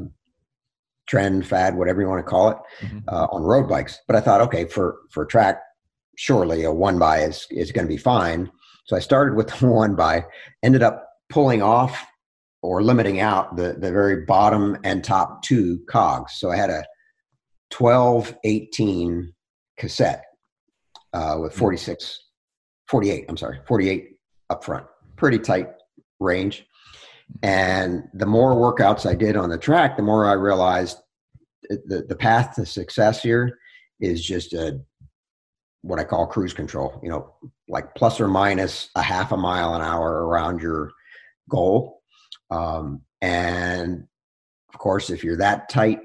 [1.07, 2.99] trend fad, whatever you want to call it, mm-hmm.
[3.07, 3.99] uh, on road bikes.
[4.07, 5.61] But I thought, okay, for for track,
[6.17, 8.51] surely a one by is is going to be fine.
[8.85, 10.25] So I started with the one by,
[10.61, 12.05] ended up pulling off
[12.61, 16.33] or limiting out the, the very bottom and top two cogs.
[16.35, 16.85] So I had a
[17.71, 19.33] 12 18
[19.77, 20.23] cassette
[21.13, 21.59] uh, with hmm.
[21.59, 22.19] 46,
[22.87, 24.09] 48, I'm sorry, 48
[24.49, 24.85] up front.
[25.15, 25.69] Pretty tight
[26.19, 26.65] range.
[27.41, 30.97] And the more workouts I did on the track, the more I realized
[31.69, 33.59] the, the path to success here
[33.99, 34.79] is just a
[35.81, 37.33] what I call cruise control, you know,
[37.67, 40.91] like plus or minus a half a mile an hour around your
[41.49, 42.01] goal.
[42.49, 44.07] Um, and
[44.73, 45.99] of course, if you're that tight,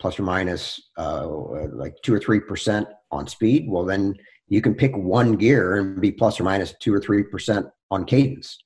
[0.00, 1.28] plus or minus uh,
[1.72, 4.16] like two or three percent on speed, well, then
[4.48, 8.04] you can pick one gear and be plus or minus two or three percent on
[8.04, 8.58] cadence.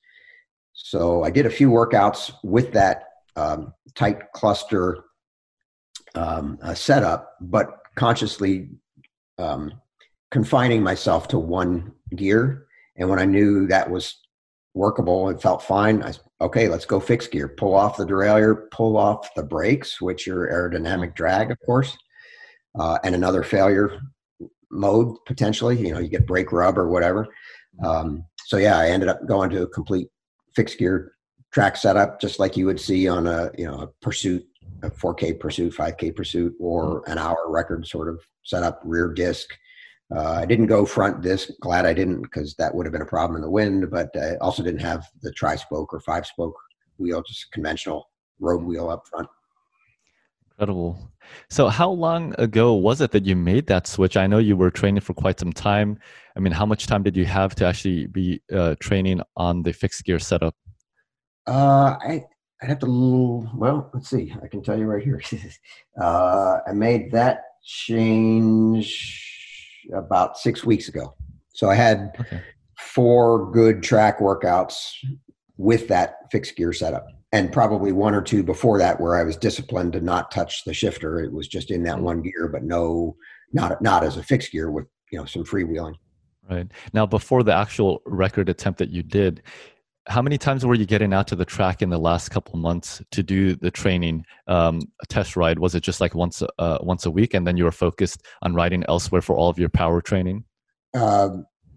[0.79, 3.03] So I did a few workouts with that
[3.35, 5.03] um, tight cluster
[6.15, 8.69] um, uh, setup, but consciously
[9.37, 9.73] um,
[10.31, 12.67] confining myself to one gear.
[12.95, 14.15] And when I knew that was
[14.77, 16.03] workable and felt fine.
[16.03, 17.47] I okay, let's go fixed gear.
[17.47, 21.97] Pull off the derailleur, pull off the brakes, which are aerodynamic drag, of course,
[22.79, 23.99] uh, and another failure
[24.71, 25.77] mode potentially.
[25.79, 27.27] You know, you get brake rub or whatever.
[27.83, 30.09] Um, so yeah, I ended up going to a complete
[30.57, 31.13] fixed gear
[31.53, 34.45] track setup, just like you would see on a you know a pursuit,
[34.83, 39.49] a 4K pursuit, 5K pursuit, or an hour record sort of setup, rear disc
[40.15, 41.49] uh, I didn't go front disc.
[41.59, 43.89] Glad I didn't because that would have been a problem in the wind.
[43.91, 46.55] But I also didn't have the tri spoke or five spoke
[46.97, 49.27] wheel, just conventional road wheel up front.
[50.57, 51.11] Incredible.
[51.51, 54.17] So, how long ago was it that you made that switch?
[54.17, 55.99] I know you were training for quite some time.
[56.35, 59.71] I mean, how much time did you have to actually be uh, training on the
[59.71, 60.55] fixed gear setup?
[61.45, 62.25] Uh, I
[62.63, 63.47] I'd have to.
[63.53, 64.33] Well, let's see.
[64.41, 65.21] I can tell you right here.
[66.01, 69.23] uh, I made that change
[69.93, 71.13] about six weeks ago.
[71.53, 72.41] So I had okay.
[72.79, 74.89] four good track workouts
[75.57, 79.35] with that fixed gear setup and probably one or two before that where I was
[79.35, 81.19] disciplined to not touch the shifter.
[81.19, 82.05] It was just in that mm-hmm.
[82.05, 83.15] one gear, but no,
[83.51, 85.95] not, not as a fixed gear with, you know, some freewheeling.
[86.49, 86.67] Right.
[86.93, 89.43] Now, before the actual record attempt that you did,
[90.07, 93.01] how many times were you getting out to the track in the last couple months
[93.11, 95.59] to do the training um, test ride?
[95.59, 98.53] Was it just like once uh, once a week, and then you were focused on
[98.53, 100.45] riding elsewhere for all of your power training?
[100.95, 101.29] Uh,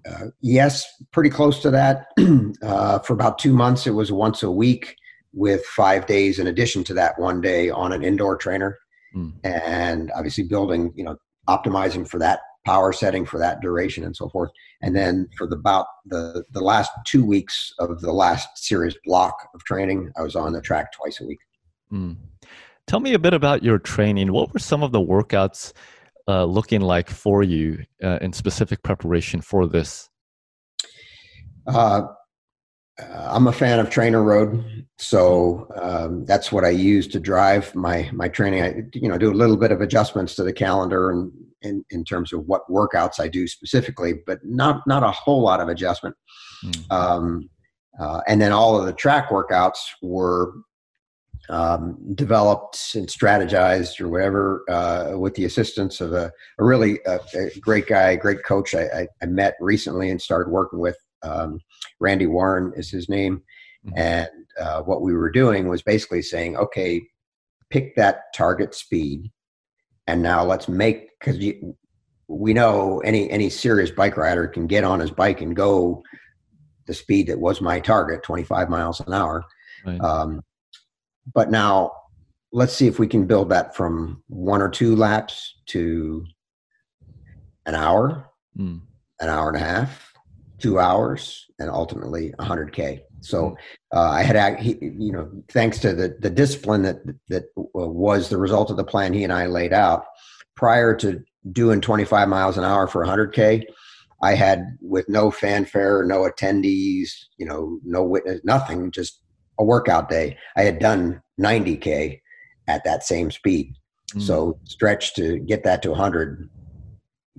[0.09, 2.07] uh, yes, pretty close to that.
[2.63, 4.95] Uh, for about two months, it was once a week
[5.33, 8.79] with five days in addition to that one day on an indoor trainer,
[9.15, 9.33] mm.
[9.45, 11.17] and obviously building, you know,
[11.49, 14.51] optimizing for that power setting for that duration and so forth.
[14.83, 19.49] And then for the about the the last two weeks of the last serious block
[19.55, 21.39] of training, I was on the track twice a week.
[21.93, 22.17] Mm.
[22.87, 24.33] Tell me a bit about your training.
[24.33, 25.73] What were some of the workouts
[26.27, 30.09] uh, looking like for you uh, in specific preparation for this?
[31.67, 32.03] Uh,
[33.15, 38.29] I'm a fan of TrainerRoad, so um, that's what I use to drive my my
[38.29, 38.63] training.
[38.63, 41.33] I you know do a little bit of adjustments to the calendar and
[41.63, 45.61] in, in terms of what workouts I do specifically, but not not a whole lot
[45.61, 46.17] of adjustment.
[46.65, 46.93] Mm.
[46.93, 47.51] Um,
[47.99, 50.53] uh, and then all of the track workouts were
[51.49, 57.19] um, developed and strategized or whatever uh, with the assistance of a, a really uh,
[57.35, 60.97] a great guy, great coach I, I, I, met recently and started working with.
[61.23, 61.61] Um,
[61.99, 63.43] Randy Warren is his name.
[63.87, 63.99] Mm-hmm.
[63.99, 64.29] And
[64.61, 67.03] uh, what we were doing was basically saying, okay,
[67.71, 69.31] pick that target speed
[70.07, 71.39] and now let's make because
[72.27, 76.03] we know any any serious bike rider can get on his bike and go
[76.87, 79.45] the speed that was my target, 25 miles an hour.
[79.87, 80.01] Right.
[80.01, 80.43] Um,
[81.33, 81.93] but now
[82.53, 86.25] let's see if we can build that from one or two laps to
[87.67, 88.29] an hour,
[88.59, 88.81] mm.
[89.21, 90.10] an hour and a half,
[90.61, 93.01] two hours, and ultimately 100k.
[93.21, 93.55] So hmm.
[93.97, 98.71] uh, I had, you know, thanks to the the discipline that that was the result
[98.71, 100.05] of the plan he and I laid out
[100.57, 103.65] prior to doing 25 miles an hour for 100k.
[104.23, 109.23] I had with no fanfare, no attendees, you know, no witness, nothing, just
[109.59, 110.37] a workout day.
[110.57, 112.21] I had done 90k
[112.69, 113.75] at that same speed.
[114.15, 114.23] Mm.
[114.23, 116.51] So stretch to get that to 100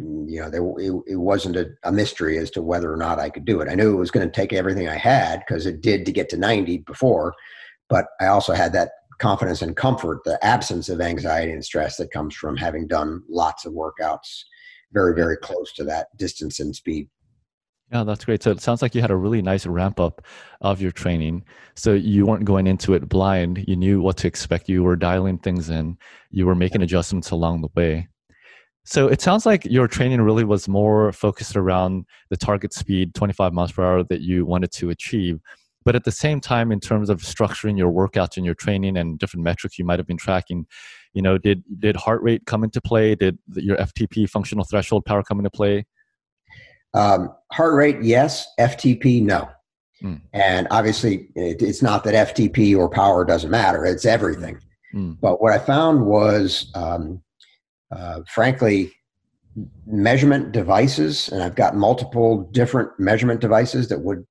[0.01, 3.19] Mm, you know there it, it wasn't a, a, mystery as to whether or not
[3.19, 5.65] i could do it i knew it was going to take everything i had because
[5.65, 7.33] it did to get to 90 before
[7.89, 12.11] but i also had that confidence and comfort the absence of anxiety and stress that
[12.11, 14.43] comes from having done lots of workouts
[14.91, 17.07] very very close to that distance and speed
[17.93, 18.41] yeah, that's great.
[18.41, 20.21] So it sounds like you had a really nice ramp up
[20.61, 21.43] of your training.
[21.75, 23.65] So you weren't going into it blind.
[23.67, 24.69] You knew what to expect.
[24.69, 25.97] You were dialing things in.
[26.29, 28.07] You were making adjustments along the way.
[28.83, 33.53] So it sounds like your training really was more focused around the target speed, 25
[33.53, 35.39] miles per hour, that you wanted to achieve.
[35.83, 39.17] But at the same time, in terms of structuring your workouts and your training and
[39.17, 40.65] different metrics you might have been tracking,
[41.13, 43.15] you know, did did heart rate come into play?
[43.15, 45.85] Did your FTP functional threshold power come into play?
[46.93, 48.45] Um, heart rate, yes.
[48.59, 49.49] FTP, no.
[50.03, 50.21] Mm.
[50.33, 54.59] And obviously, it, it's not that FTP or power doesn't matter; it's everything.
[54.93, 55.17] Mm.
[55.19, 57.21] But what I found was um,
[57.91, 58.93] uh, frankly,
[59.85, 64.25] measurement devices, and I've got multiple different measurement devices that would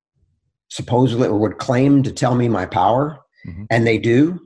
[0.69, 3.65] supposedly or would claim to tell me my power, mm-hmm.
[3.69, 4.39] and they do,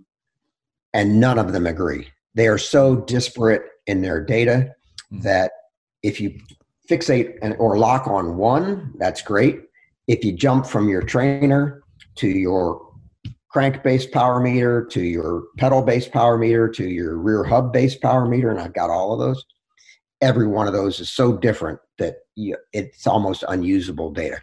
[0.93, 2.07] and none of them agree.
[2.33, 4.73] They are so disparate in their data
[5.11, 5.21] mm-hmm.
[5.21, 5.51] that
[6.03, 6.37] if you
[6.89, 9.61] fixate and, or lock on one, that's great.
[10.07, 11.81] If you jump from your trainer
[12.15, 12.84] to your
[13.55, 18.01] crank based power meter to your pedal based power meter to your rear hub based
[18.01, 19.45] power meter, and I've got all of those.
[20.19, 24.41] Every one of those is so different that you, it's almost unusable data.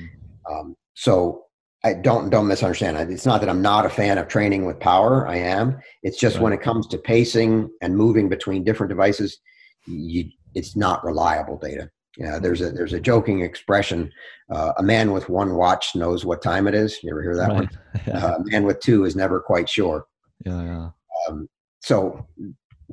[0.00, 0.54] Mm-hmm.
[0.54, 1.46] Um, so
[1.82, 3.10] I don't don't misunderstand.
[3.10, 5.26] It's not that I'm not a fan of training with power.
[5.26, 5.80] I am.
[6.04, 6.44] It's just right.
[6.44, 9.40] when it comes to pacing and moving between different devices,
[9.88, 11.90] you, it's not reliable data.
[12.18, 14.12] Yeah, there's a there's a joking expression:
[14.50, 17.48] uh, "A man with one watch knows what time it is." You ever hear that
[17.48, 17.54] right.
[17.54, 17.70] one?
[18.06, 18.18] Yeah.
[18.22, 20.06] Uh, a man with two is never quite sure.
[20.44, 20.90] Yeah, yeah.
[21.28, 21.48] Um,
[21.80, 22.26] so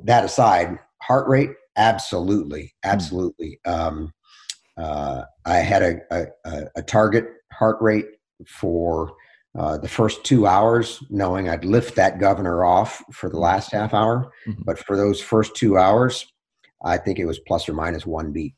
[0.04, 2.90] that aside, heart rate, absolutely, hmm.
[2.90, 3.60] absolutely.
[3.66, 3.72] Mm.
[3.72, 4.12] Um,
[4.76, 6.00] uh, I had a,
[6.46, 8.06] a, a, target heart rate
[8.46, 9.12] for
[9.58, 13.42] uh, the first two hours, knowing I'd lift that governor off for the hmm.
[13.42, 14.32] last half hour.
[14.46, 14.62] Mm-hmm.
[14.64, 16.26] But for those first two hours,
[16.82, 18.54] I think it was plus or minus one beat.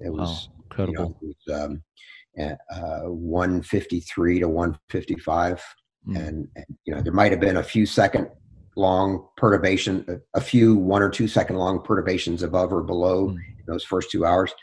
[0.00, 0.92] It was oh, incredible.
[0.92, 1.82] You know, it was, um,
[2.70, 5.64] uh, 153 to 155.
[6.08, 6.16] Mm.
[6.16, 8.28] And, and, you know, there might have been a few second
[8.76, 13.38] long perturbation, a, a, few one or two second long perturbations above or below mm.
[13.66, 14.54] those first two hours.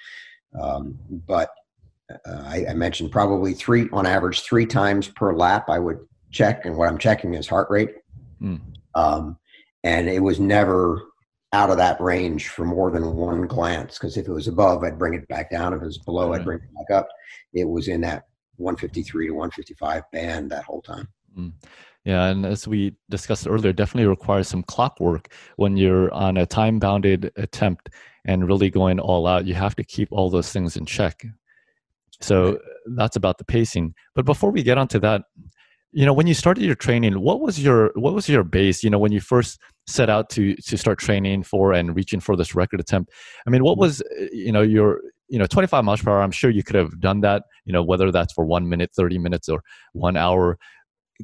[0.59, 1.49] Um, but
[2.11, 5.97] uh, I, I, mentioned probably three on average, three times per lap I would
[6.31, 6.65] check.
[6.65, 7.89] And what I'm checking is heart rate.
[8.41, 8.61] Mm.
[8.93, 9.37] Um,
[9.83, 11.01] and it was never
[11.53, 14.99] out of that range for more than one glance because if it was above i'd
[14.99, 15.73] bring it back down.
[15.73, 17.07] If it was below i'd bring it back up.
[17.53, 18.23] It was in that
[18.57, 21.07] 153 to 155 band that whole time.
[21.37, 21.53] Mm.
[22.03, 26.79] yeah and as we discussed earlier definitely requires some clockwork when you're on a time
[26.79, 27.89] bounded attempt
[28.25, 29.45] and really going all out.
[29.45, 31.25] You have to keep all those things in check.
[32.21, 32.57] So
[32.95, 33.93] that's about the pacing.
[34.15, 35.23] But before we get onto that
[35.91, 38.83] you know when you started your training what was your what was your base?
[38.83, 42.35] You know when you first set out to to start training for and reaching for
[42.35, 43.11] this record attempt.
[43.45, 43.81] I mean what mm-hmm.
[43.81, 46.99] was you know your you know 25 miles per hour i'm sure you could have
[46.99, 49.61] done that you know whether that's for one minute 30 minutes or
[49.93, 50.57] one hour.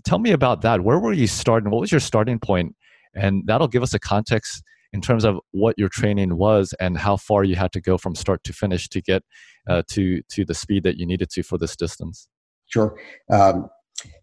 [0.05, 0.83] Tell me about that.
[0.83, 1.71] Where were you starting?
[1.71, 2.75] What was your starting point?
[3.15, 7.17] And that'll give us a context in terms of what your training was and how
[7.17, 9.23] far you had to go from start to finish to get
[9.67, 12.27] uh, to to the speed that you needed to for this distance.
[12.67, 12.99] Sure.
[13.31, 13.69] Um,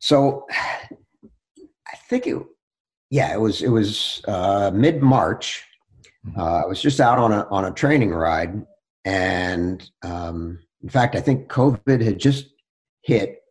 [0.00, 2.36] so I think it,
[3.10, 5.64] yeah, it was it was uh, mid March.
[6.26, 6.40] Mm-hmm.
[6.40, 8.64] Uh, I was just out on a on a training ride,
[9.04, 12.46] and um, in fact, I think COVID had just
[13.02, 13.42] hit,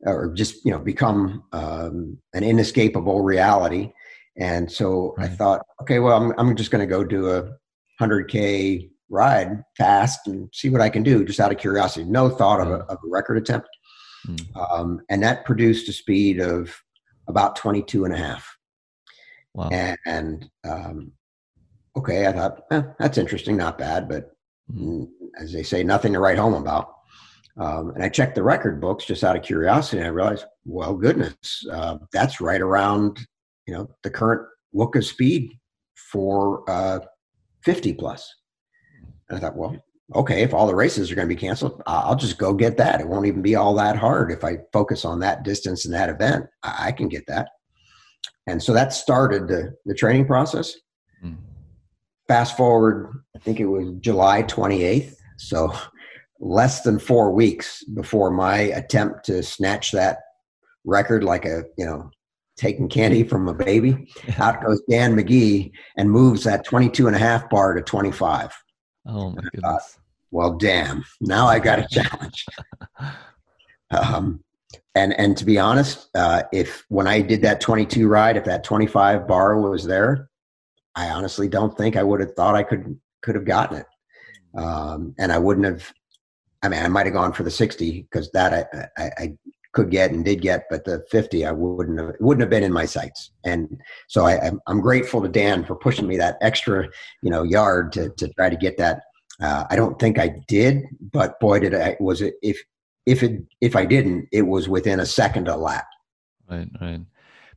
[0.00, 3.92] or just you know become um, an inescapable reality.
[4.38, 5.30] And so right.
[5.30, 7.50] I thought, okay, well, I'm I'm just going to go do a
[7.98, 12.04] hundred k ride fast and see what I can do, just out of curiosity.
[12.04, 13.68] No thought of a, of a record attempt.
[14.26, 14.56] Mm.
[14.56, 16.74] Um, and that produced a speed of
[17.28, 18.55] about 22 and a half.
[19.56, 19.70] Wow.
[20.06, 21.12] And, um,
[21.96, 24.30] okay, I thought, eh, that's interesting, not bad, but
[24.72, 25.08] mm.
[25.40, 26.92] as they say, nothing to write home about.
[27.58, 30.94] Um, and I checked the record books just out of curiosity, and I realized, well,
[30.94, 33.26] goodness, uh, that's right around
[33.66, 35.58] you know the current WUCA speed
[36.12, 37.00] for uh,
[37.64, 38.32] 50 plus.
[39.28, 39.76] And I thought, well,
[40.14, 43.00] okay, if all the races are going to be canceled, I'll just go get that.
[43.00, 46.08] It won't even be all that hard if I focus on that distance and that
[46.08, 46.46] event.
[46.62, 47.48] I can get that.
[48.46, 50.74] And so that started the, the training process.
[51.24, 51.36] Mm.
[52.28, 55.14] Fast forward, I think it was July 28th.
[55.38, 55.72] So
[56.40, 60.18] less than four weeks before my attempt to snatch that
[60.84, 62.10] record like a, you know,
[62.56, 64.08] taking candy from a baby.
[64.38, 68.52] Out goes Dan McGee and moves that 22 and a half bar to 25.
[69.06, 69.60] Oh my goodness.
[69.62, 69.82] Thought,
[70.30, 72.46] well, damn, now I got a challenge.
[73.90, 74.42] um,
[74.96, 78.64] and and to be honest, uh, if when I did that 22 ride, if that
[78.64, 80.30] 25 bar was there,
[80.96, 83.86] I honestly don't think I would have thought I could could have gotten it,
[84.58, 85.92] um, and I wouldn't have.
[86.62, 89.36] I mean, I might have gone for the 60 because that I, I, I
[89.72, 92.72] could get and did get, but the 50 I wouldn't have wouldn't have been in
[92.72, 93.30] my sights.
[93.44, 93.78] And
[94.08, 96.88] so I, I'm grateful to Dan for pushing me that extra,
[97.22, 99.02] you know, yard to to try to get that.
[99.42, 102.58] Uh, I don't think I did, but boy, did I was it if
[103.06, 105.86] if it if I didn't, it was within a second a lap.
[106.50, 107.00] Right, right.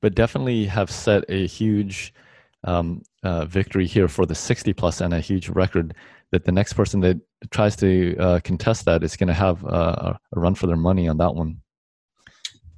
[0.01, 2.13] But definitely have set a huge
[2.63, 5.93] um, uh, victory here for the 60 plus and a huge record
[6.31, 7.19] that the next person that
[7.49, 11.07] tries to uh, contest that is going to have uh, a run for their money
[11.07, 11.59] on that one.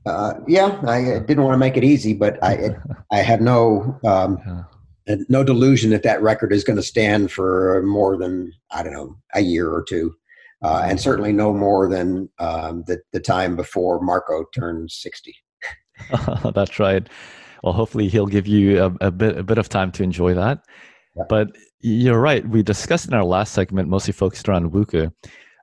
[0.06, 2.76] Uh, yeah, I didn't want to make it easy, but I
[3.12, 4.40] I have no um,
[5.08, 5.16] yeah.
[5.30, 9.16] no delusion that that record is going to stand for more than I don't know
[9.36, 10.16] a year or two
[10.64, 15.36] uh, and certainly no more than um, the, the time before Marko turned 60.
[16.54, 17.08] That's right.
[17.64, 20.60] Well, hopefully he'll give you a, a, bit a bit of time to enjoy that.
[21.16, 21.24] Yeah.
[21.30, 21.50] But
[21.80, 22.48] you're right.
[22.48, 25.12] We discussed in our last segment, mostly focused around WUCA.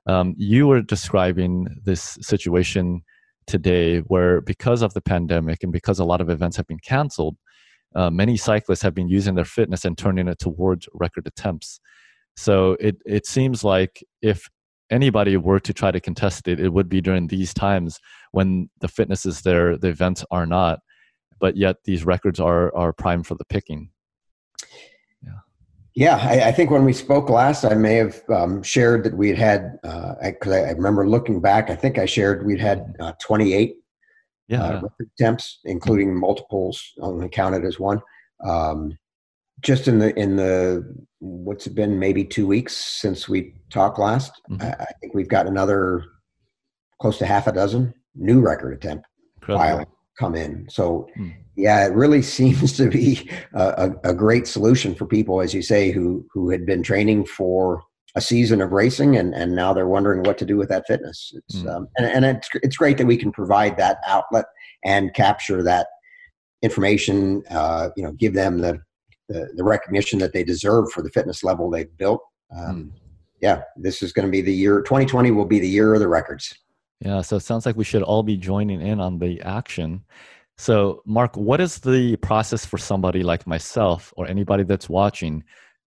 [0.05, 3.01] Um, you were describing this situation
[3.47, 7.35] today where, because of the pandemic and because a lot of events have been canceled,
[7.95, 11.79] uh, many cyclists have been using their fitness and turning it towards record attempts.
[12.35, 14.47] So it it seems like if
[14.89, 17.99] anybody were to try to contest it, it would be during these times
[18.31, 20.79] when the fitness is there, the events are not,
[21.39, 23.89] but yet these records are are prime for the picking.
[25.23, 25.39] Yeah,
[25.95, 26.17] yeah.
[26.17, 29.37] I, I think when we spoke last, I may have um, shared that we had
[29.37, 31.69] had uh, I, I, remember looking back.
[31.69, 33.75] I think I shared we'd had uh, 28
[34.47, 34.63] yeah.
[34.63, 38.01] uh, record attempts, including multiples only counted as one.
[38.45, 38.97] Um,
[39.61, 40.83] just in the in the
[41.19, 44.61] what's it been maybe two weeks since we talked last mm-hmm.
[44.61, 46.03] I, I, think we've got another
[47.01, 49.05] close to half a dozen new record attempt
[49.45, 49.85] filing
[50.17, 51.33] come in so mm.
[51.55, 55.61] yeah it really seems to be a, a, a, great solution for people as you
[55.61, 57.81] say who who had been training for
[58.15, 61.31] a season of racing and and now they're wondering what to do with that fitness
[61.35, 61.75] it's mm.
[61.75, 64.45] um, and, and it's it's great that we can provide that outlet
[64.85, 65.87] and capture that
[66.61, 68.79] information uh, you know give them the
[69.29, 72.21] the, the recognition that they deserve for the fitness level they've built.
[72.55, 72.91] Um, mm.
[73.41, 74.81] Yeah, this is going to be the year.
[74.81, 76.53] 2020 will be the year of the records.
[76.99, 80.03] Yeah, so it sounds like we should all be joining in on the action.
[80.57, 85.45] So, Marc, what is the process for somebody like myself or anybody that's watching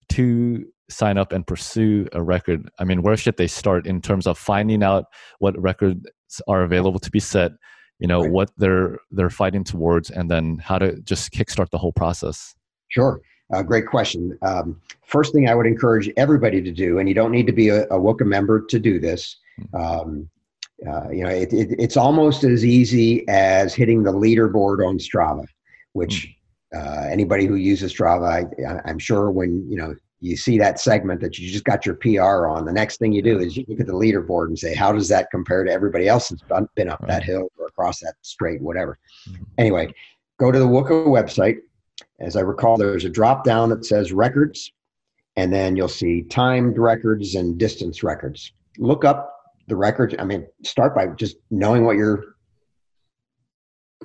[0.09, 2.69] to sign up and pursue a record?
[2.77, 5.05] I mean, where should they start in terms of finding out
[5.39, 6.05] what records
[6.47, 7.53] are available to be set?
[7.97, 8.31] You know right.
[8.31, 12.55] what they're they're fighting towards, and then how to just kickstart the whole process.
[12.89, 13.21] Sure.
[13.51, 14.37] Uh, great question.
[14.41, 17.69] Um, first thing I would encourage everybody to do, and you don't need to be
[17.69, 19.37] a, a member to do this.
[19.73, 20.29] Um,
[20.87, 25.45] uh, you know, it, it, it's almost as easy as hitting the leaderboard on Strava,
[25.93, 26.33] which
[26.71, 26.79] hmm.
[26.79, 28.45] uh, anybody who uses Strava,
[28.85, 31.95] I, am sure when you know you see that segment that you just got your
[31.95, 34.75] PR on, the next thing you do is you look at the leaderboard and say,
[34.75, 36.43] how does that compare to everybody else that's
[36.75, 38.97] been up that hill or across that straight, whatever.
[39.57, 39.93] Anyway,
[40.37, 41.57] go to the WUCA website,
[42.19, 44.71] as I recall, there's a drop down that says records,
[45.35, 48.51] and then you'll see timed records and distance records.
[48.77, 49.35] Look up
[49.67, 50.15] the records.
[50.19, 52.35] I mean, start by just knowing what you're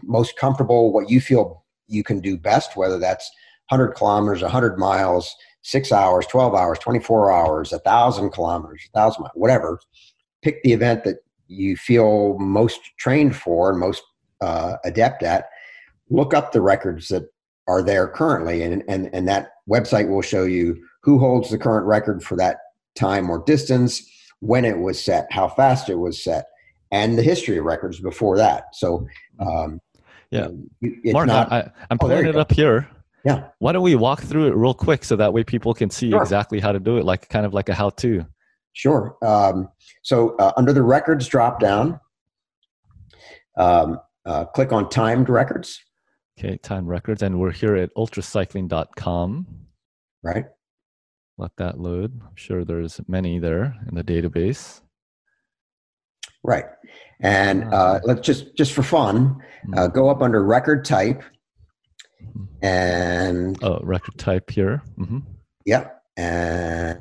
[0.03, 3.31] most comfortable, what you feel you can do best, whether that's
[3.69, 9.81] 100 kilometers, 100 miles, six hours, 12 hours, 24 hours, 1,000 kilometers, 1,000 miles, whatever.
[10.43, 14.03] Pick the event that you feel most trained for and most
[14.41, 15.49] uh, adept at.
[16.11, 17.29] Look up the records that
[17.67, 21.87] are there currently and, and and that website will show you who holds the current
[21.87, 22.59] record for that
[22.95, 24.03] time or distance
[24.41, 26.47] when it was set how fast it was set
[26.91, 29.07] and the history of records before that so
[29.41, 29.81] um,
[30.31, 30.49] yeah
[31.05, 32.41] Marc, not, I, am oh, pulling it go.
[32.41, 32.89] up here
[33.25, 36.11] yeah why don't we walk through it real quick so that way people can see
[36.11, 36.21] sure.
[36.21, 38.27] exactly how to do it like kind of like a how-to
[38.75, 39.17] Sure.
[39.23, 39.69] Um,
[40.03, 42.01] so uh, under the records drop down,
[43.57, 45.81] um, uh, click on timed records.
[46.39, 47.23] Okay, Time records.
[47.23, 49.47] And we're here at ultracycling.com.
[50.23, 50.47] Right.
[51.39, 52.21] Let that load.
[52.23, 54.81] I'm sure there's many there in the database.
[56.43, 56.65] Right.
[57.21, 59.41] And uh, let's just, just for fun,
[59.77, 59.95] uh, hmm.
[59.95, 61.23] go up under record type
[62.23, 62.45] mm-hmm.
[62.63, 63.63] and.
[63.63, 64.83] Oh, record type here.
[64.99, 65.21] Mm-hmm.
[65.67, 66.03] Yep.
[66.17, 67.01] And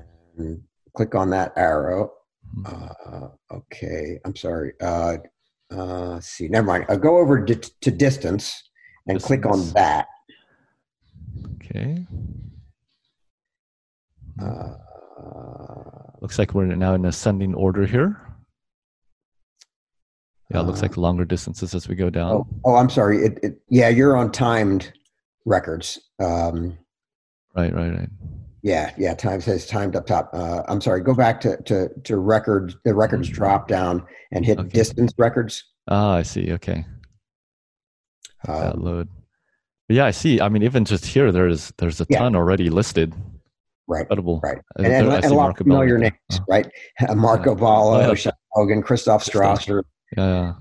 [0.95, 2.11] click on that arrow.
[2.57, 3.15] Mm-hmm.
[3.15, 4.73] Uh, okay, I'm sorry.
[4.79, 5.17] Uh,
[5.71, 6.85] uh, see, never mind.
[6.87, 8.63] Uh, go over to, to distance
[9.07, 9.41] and distance.
[9.41, 10.07] click on that.
[11.55, 12.05] Okay.
[14.41, 14.73] Uh,
[16.21, 18.19] looks like we're now in ascending order here.
[20.49, 22.31] Yeah, it looks like uh, longer distances as we go down.
[22.31, 23.25] Oh, oh I'm sorry.
[23.25, 24.93] It, it, yeah, you're on timed
[25.45, 25.99] records.
[26.19, 26.77] Um,
[27.55, 28.09] right, right, right.
[28.61, 29.13] Yeah, yeah.
[29.13, 30.29] Time says timed up top.
[30.31, 31.01] Uh, I'm sorry.
[31.01, 33.35] Go back to to to record the records mm-hmm.
[33.35, 34.69] drop down and hit okay.
[34.69, 35.63] distance records.
[35.89, 36.51] Ah, I see.
[36.53, 36.85] Okay.
[38.47, 39.09] Um, that load.
[39.87, 40.39] But yeah, I see.
[40.39, 42.19] I mean, even just here, there's there's a yeah.
[42.19, 43.13] ton already listed.
[43.87, 44.01] Right.
[44.01, 44.39] Incredible.
[44.41, 44.59] Right.
[44.77, 46.67] And, and, and a lot of familiar names, uh, right?
[47.15, 47.59] Marko yeah.
[47.59, 48.31] Baloh, oh, yeah.
[48.53, 49.83] Hogan, Christoph Strasser.
[50.15, 50.53] Yeah.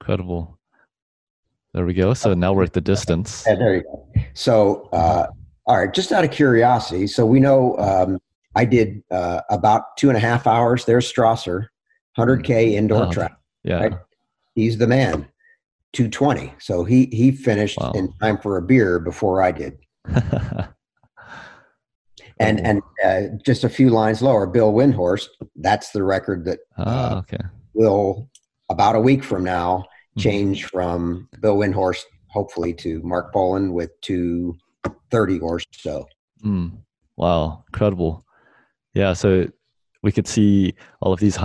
[0.00, 0.58] Incredible.
[1.74, 2.14] There we go.
[2.14, 3.44] So now we're at the distance.
[3.46, 4.08] Yeah, there you go.
[4.32, 5.26] So uh,
[5.66, 8.18] all right, just out of curiosity, so we know um,
[8.56, 10.86] I did uh, about two and a half hours.
[10.86, 11.66] There's Strasser,
[12.18, 12.72] 100k mm.
[12.72, 13.36] indoor oh, track.
[13.64, 13.92] Yeah, right?
[14.54, 15.28] he's the man.
[15.92, 16.54] 220.
[16.58, 17.92] So he he finished wow.
[17.94, 19.78] in time for a beer before I did.
[22.38, 25.28] and and uh, just a few lines lower, Bill Windhorst.
[25.56, 27.44] That's the record that uh, oh, okay.
[27.74, 28.28] will
[28.68, 30.20] about a week from now mm-hmm.
[30.20, 30.76] change mm-hmm.
[30.76, 34.56] from Bill Windhorst, hopefully, to Marc Poland with two
[35.10, 36.06] thirty 30 or so.
[36.44, 36.78] Mm,
[37.16, 38.24] wow, incredible.
[38.94, 39.46] Yeah, so
[40.02, 41.36] we could see all of these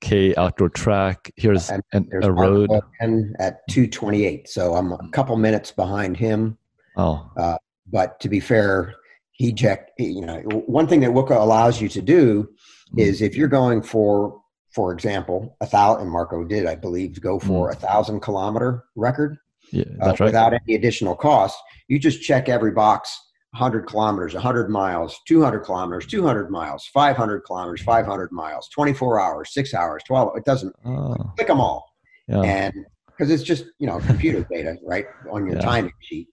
[0.00, 1.32] 100K outdoor track.
[1.36, 2.70] Here's and an, a road.
[3.00, 4.48] At 228.
[4.48, 6.58] So I'm a couple minutes behind him.
[6.96, 7.30] Oh.
[7.36, 7.58] Uh,
[7.90, 8.94] but to be fair,
[9.32, 12.48] he checked, you know, one thing that WUCA allows you to do
[12.94, 13.00] mm.
[13.00, 14.40] is if you're going for,
[14.72, 17.72] for example, a thousand, Marko did, I believe, go for mm.
[17.72, 19.38] a thousand kilometer record
[19.72, 20.20] yeah, uh, right.
[20.20, 21.58] without any additional cost.
[21.88, 23.18] You just check every box
[23.52, 29.74] 100 kilometers, 100 miles, 200 kilometers, 200 miles, 500 kilometers, 500 miles, 24 hours, six
[29.74, 30.36] hours, 12.
[30.36, 31.16] It doesn't oh.
[31.36, 31.92] click them all.
[32.28, 32.42] Yeah.
[32.42, 32.74] And
[33.06, 35.62] because it's just, you know, computer data, right, on your yeah.
[35.62, 36.28] timing sheet.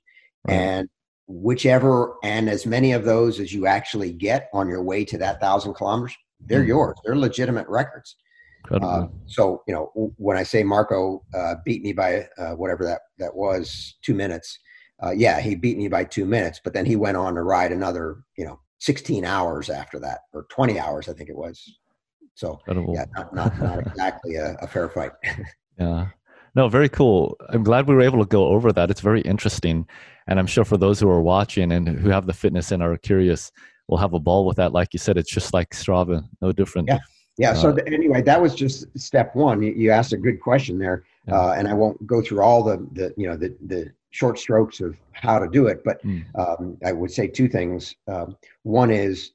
[0.47, 0.53] Right.
[0.53, 0.89] And
[1.28, 5.41] whichever, and as many of those as you actually get on your way to that
[5.41, 6.68] thousand kilometers, they're mm.
[6.68, 6.95] yours.
[7.03, 8.15] They're legitimate records.
[8.70, 13.01] Uh, so you know when I say Marko uh, beat me by uh, whatever that
[13.18, 14.59] that was two minutes,
[15.04, 16.60] uh, yeah, he beat me by two minutes.
[16.64, 20.45] But then he went on to ride another you know 16 hours after that, or
[20.50, 21.78] 20 hours, I think it was.
[22.36, 22.93] So Incredible.
[22.93, 25.12] yeah, not not, not exactly a, a fair fight.
[25.80, 26.08] yeah.
[26.56, 27.38] No, very cool.
[27.50, 28.89] I'm glad we were able to go over that.
[28.89, 29.88] It's very interesting.
[30.28, 32.98] And I'm sure for those who are watching and who have the fitness and are
[32.98, 33.52] curious,
[33.88, 34.74] will have a ball with that.
[34.74, 36.88] Like you said, it's just like Strava, no different.
[36.88, 37.00] Yeah.
[37.38, 37.54] Yeah.
[37.54, 39.62] So uh, anyway, that was just step one.
[39.62, 42.78] You, you asked a good question there, uh, and I won't go through all the
[42.93, 46.24] the you know the the short strokes of how to do it, but mm.
[46.43, 47.95] um, I would say two things.
[48.07, 49.34] Um, one is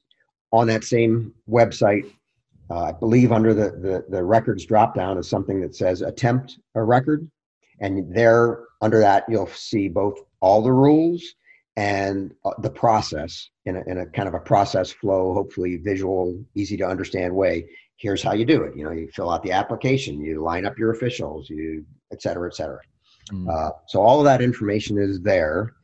[0.50, 2.06] on that same website.
[2.68, 6.58] Uh, I believe under the, the the records drop down is something that says attempt
[6.74, 7.30] a record,
[7.80, 11.22] and there under that you'll see both all the rules
[11.76, 16.22] and uh, the process in a, in a kind of a process flow, hopefully visual,
[16.54, 17.54] easy to understand way
[18.02, 18.76] here's how you do it.
[18.76, 22.48] You know, you fill out the application, you line up your officials, you et cetera,
[22.50, 22.80] et cetera.
[23.30, 23.48] Mm.
[23.48, 25.74] Uh, so all of that information is there.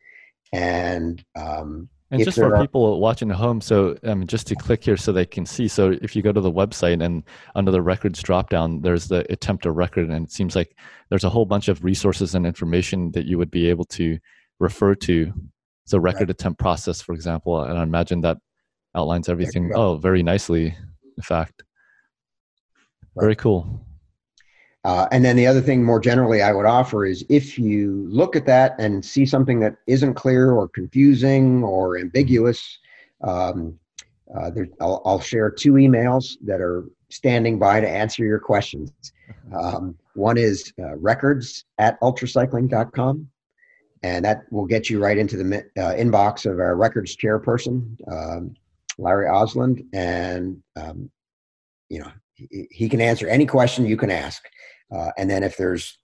[0.52, 4.82] And, um, and just for are, people watching at home, so um, just to click
[4.82, 5.68] here so they can see.
[5.68, 7.22] So if you go to the website and
[7.54, 10.74] under the records dropdown, there's the attempt a record, and it seems like
[11.10, 14.18] there's a whole bunch of resources and information that you would be able to
[14.58, 15.32] refer to.
[15.84, 16.30] So record right.
[16.30, 18.38] attempt process, for example, and I imagine that
[18.94, 19.72] outlines everything.
[19.74, 20.74] Oh, very nicely,
[21.16, 21.62] in fact.
[23.16, 23.86] Very cool.
[24.88, 28.34] Uh, and then the other thing more generally I would offer is if you look
[28.34, 32.78] at that and see something that isn't clear or confusing or ambiguous,
[33.22, 33.78] um,
[34.34, 38.90] uh, there, I'll, I'll, share two emails that are standing by to answer your questions.
[39.54, 43.28] Um, one is uh, records at ultracycling.com,
[44.02, 48.54] and that will get you right into the uh, inbox of our records chairperson, um,
[48.96, 51.10] Larry Osland, and um,
[51.90, 52.10] you know
[52.70, 54.42] he can answer any question you can ask.
[54.94, 55.98] Uh, and then if there's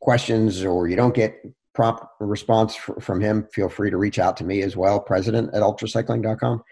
[0.00, 1.40] questions or you don't get
[1.74, 5.62] prompt response from him, feel free to reach out to me as well, president at
[5.62, 6.62] ultracycling.com.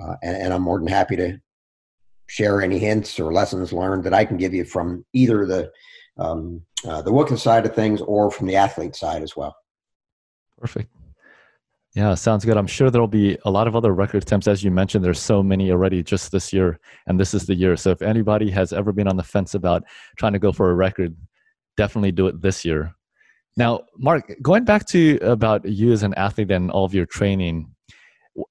[0.00, 1.38] Uh, and, and I'm more than happy to
[2.26, 5.70] share any hints or lessons learned that I can give you from either the
[6.16, 9.56] um, uh, the WUCA side of things or from the athlete side as well.
[10.58, 10.93] Perfect.
[11.94, 12.56] Yeah, sounds good.
[12.56, 14.48] I'm sure there'll be a lot of other record attempts.
[14.48, 17.76] As you mentioned, there's so many already just this year, and this is the year.
[17.76, 19.84] So if anybody has ever been on the fence about
[20.18, 21.16] trying to go for a record,
[21.76, 22.92] definitely do it this year.
[23.56, 27.72] Now, Marc, going back to about you as an athlete and all of your training,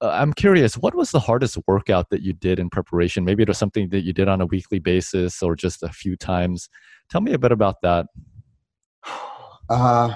[0.00, 3.26] uh, I'm curious, what was the hardest workout that you did in preparation?
[3.26, 6.16] Maybe it was something that you did on a weekly basis or just a few
[6.16, 6.70] times.
[7.10, 8.06] Tell me a bit about that.
[9.70, 10.14] Uh,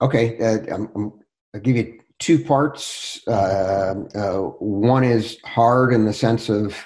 [0.00, 1.12] okay, uh, I'm, I'm,
[1.54, 3.20] I'll give you two parts.
[3.26, 6.76] Uh, uh, one is hard in the sense of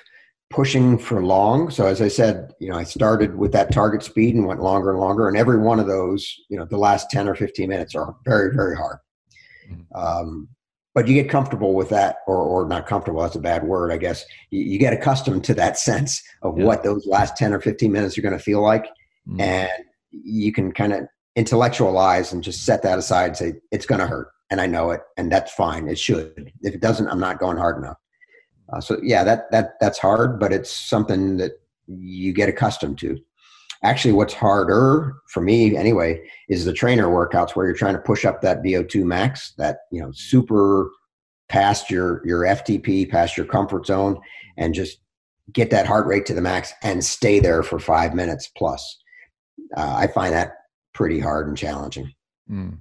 [0.50, 1.70] pushing for long.
[1.70, 4.90] So as I said, you know, I started with that target speed and went longer
[4.90, 5.28] and longer.
[5.28, 8.54] And every one of those, you know, the last 10 or 15 minutes are very,
[8.54, 8.98] very hard.
[9.70, 9.96] Mm-hmm.
[9.96, 10.48] Um,
[10.94, 13.20] but you get comfortable with that or, or not comfortable.
[13.20, 14.24] That's a bad word, I guess.
[14.50, 16.64] You, you get accustomed to that sense of yeah.
[16.64, 18.86] what those last 10 or 15 minutes are going to feel like.
[19.28, 19.40] Mm-hmm.
[19.40, 19.70] And
[20.10, 21.02] you can kind of
[21.34, 24.28] intellectualize and just set that aside and say, it's going to hurt.
[24.50, 25.00] And I know it.
[25.16, 25.88] And that's fine.
[25.88, 26.52] It should.
[26.62, 27.96] If it doesn't, I'm not going hard enough.
[28.72, 31.52] Uh, so yeah, that that that's hard, but it's something that
[31.86, 33.18] you get accustomed to.
[33.82, 38.24] Actually, what's harder for me anyway is the trainer workouts where you're trying to push
[38.24, 40.90] up that VO2 max, that you know super
[41.48, 44.18] past your your FTP, past your comfort zone,
[44.56, 44.98] and just
[45.52, 48.98] get that heart rate to the max and stay there for five minutes plus.
[49.76, 50.54] Uh, I find that
[50.92, 52.12] pretty hard and challenging.
[52.50, 52.78] Mm.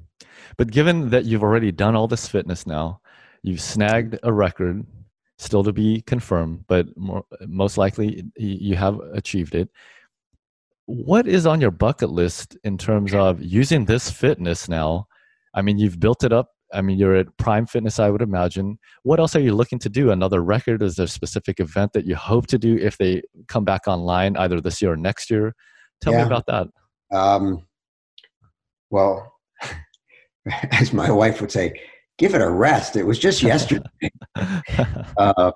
[0.58, 3.02] But given that you've already done all this fitness now,
[3.44, 4.86] you've snagged a record
[5.38, 9.70] still to be confirmed, but more, most likely you have achieved it.
[10.86, 15.08] What is on your bucket list in terms of using this fitness now?
[15.54, 16.52] I mean, you've built it up.
[16.74, 18.78] I mean, you're at prime fitness, I would imagine.
[19.04, 20.12] What else are you looking to do?
[20.12, 20.82] Another record?
[20.82, 24.36] Is there a specific event that you hope to do if they come back online
[24.38, 25.56] either this year or next year?
[26.02, 26.20] Tell yeah.
[26.20, 26.68] me about that.
[27.16, 27.66] Um,
[28.90, 29.35] well,
[30.72, 31.80] as my wife would say,
[32.18, 32.96] give it a rest.
[32.96, 33.86] It was just yesterday.
[35.18, 35.52] uh,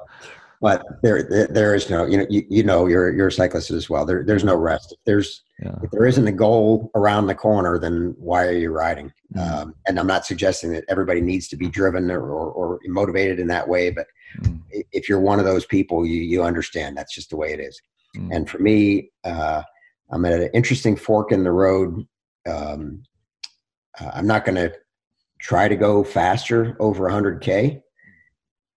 [0.61, 3.71] but there, there, there is no, you know, you, you know, you're, you're a cyclist
[3.71, 4.05] as well.
[4.05, 4.91] There, there's no rest.
[4.91, 5.75] If there's, yeah.
[5.83, 9.13] if there isn't a goal around the corner, then why are you riding?
[9.35, 9.61] Mm.
[9.61, 13.39] Um, and I'm not suggesting that everybody needs to be driven or, or, or motivated
[13.39, 13.89] in that way.
[13.89, 14.07] But
[14.41, 14.61] mm.
[14.91, 17.79] if you're one of those people, you, you understand that's just the way it is.
[18.17, 18.35] Mm.
[18.35, 19.63] And for me, uh,
[20.11, 22.05] I'm at an interesting fork in the road.
[22.49, 23.03] Um,
[23.99, 24.73] uh, I'm not going to
[25.39, 27.81] try to go faster over 100K.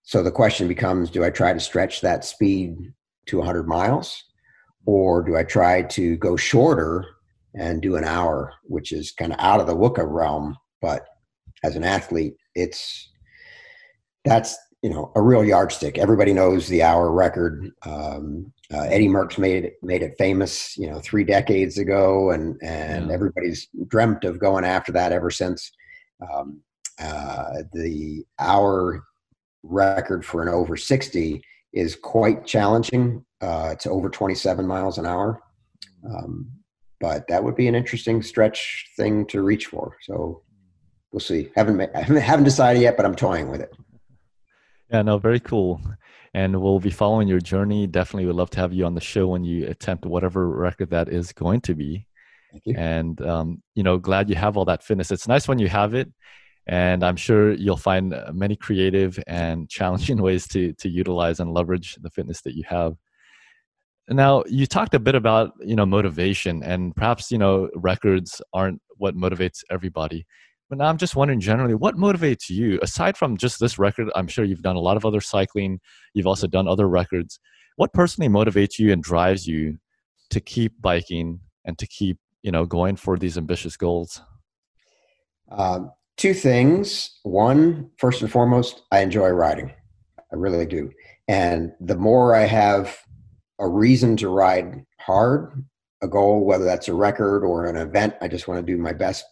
[0.03, 2.93] So the question becomes do I try to stretch that speed
[3.27, 4.25] to 100 miles?
[4.85, 7.05] Or do I try to go shorter
[7.55, 10.57] and do an hour, which is kind of out of the WUCA realm?
[10.81, 11.07] But
[11.63, 13.11] as an athlete, it's
[14.25, 15.99] that's you know a real yardstick.
[15.99, 17.71] Everybody knows the hour record.
[17.87, 22.59] Um, uh, Eddie Merckx made it made it famous, you know, three decades ago, and
[22.63, 23.15] and yeah.
[23.15, 25.71] everybody's dreamt of going after that ever since.
[26.33, 26.63] Um,
[26.99, 29.05] uh, the hour
[29.63, 31.43] record for an over 60
[31.73, 33.25] is quite challenging.
[33.41, 35.43] Uh, it's over 27 miles an hour.
[36.05, 36.51] Um,
[37.01, 39.97] but that would be an interesting stretch thing to reach for.
[40.03, 40.43] So
[41.13, 41.51] we'll see.
[41.57, 43.75] Haven't haven't decided yet, but I'm toying with it.
[44.91, 45.81] Yeah, no, very cool.
[46.35, 47.87] And we'll be following your journey.
[47.87, 51.09] Definitely would love to have you on the show when you attempt whatever record that
[51.09, 52.07] is going to be.
[52.77, 55.11] And um, you know, glad you have all that fitness.
[55.11, 56.13] It's nice when you have it,
[56.67, 61.97] and I'm sure you'll find many creative and challenging ways to to utilize and leverage
[62.01, 62.95] the fitness that you have.
[64.09, 68.81] Now, you talked a bit about you know motivation, and perhaps you know records aren't
[68.97, 70.27] what motivates everybody.
[70.73, 74.09] But now I'm just wondering generally, what motivates you aside from just this record?
[74.17, 75.81] I'm sure you've done a lot of other cycling.
[76.15, 77.39] You've also done other records.
[77.77, 79.77] What personally motivates you and drives you
[80.31, 84.23] to keep biking and to keep you know going for these ambitious goals?
[85.51, 87.19] Um, two things.
[87.23, 89.75] One, first and foremost, I enjoy riding.
[90.19, 90.91] I really do.
[91.29, 92.97] And the more I have
[93.59, 95.67] a reason to ride hard,
[96.03, 98.95] a goal, whether that's a record or an event, I just want to do my
[98.95, 99.27] best,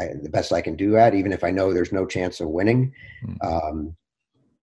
[0.00, 2.48] I, the best I can do at, even if I know there's no chance of
[2.48, 2.92] winning.
[3.24, 3.36] Mm.
[3.44, 3.96] Um,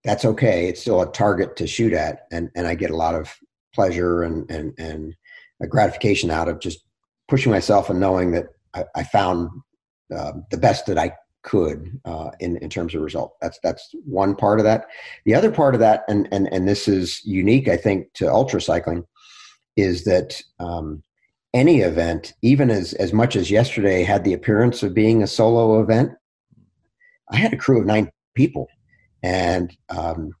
[0.04, 0.68] that's okay.
[0.68, 3.34] It's still a target to shoot at, and and I get a lot of
[3.74, 5.14] pleasure and and and
[5.62, 6.80] a gratification out of just
[7.28, 9.50] pushing myself and knowing that I, I found
[10.14, 11.12] uh, the best that I
[11.42, 13.36] could uh, in in terms of result.
[13.40, 14.86] That's that's one part of that.
[15.24, 18.60] The other part of that, and and and this is unique, I think, to ultra
[18.60, 19.04] cycling,
[19.76, 21.02] is that um,
[21.58, 25.80] any event, even as as much as yesterday had the appearance of being a solo
[25.80, 26.12] event,
[27.30, 28.68] I had a crew of nine people,
[29.22, 30.32] and um,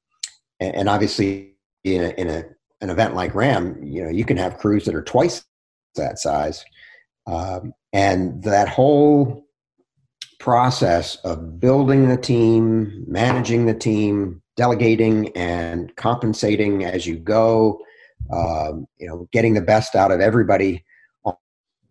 [0.60, 1.54] and, obviously
[1.84, 2.44] in a, in a
[2.80, 5.44] an event like RAAM you know you can have crews that are twice
[5.96, 6.64] that size.
[7.26, 9.46] Um, and that whole
[10.38, 17.80] process of building the team managing the team delegating and compensating as you go
[18.32, 20.84] um, you know getting the best out of everybody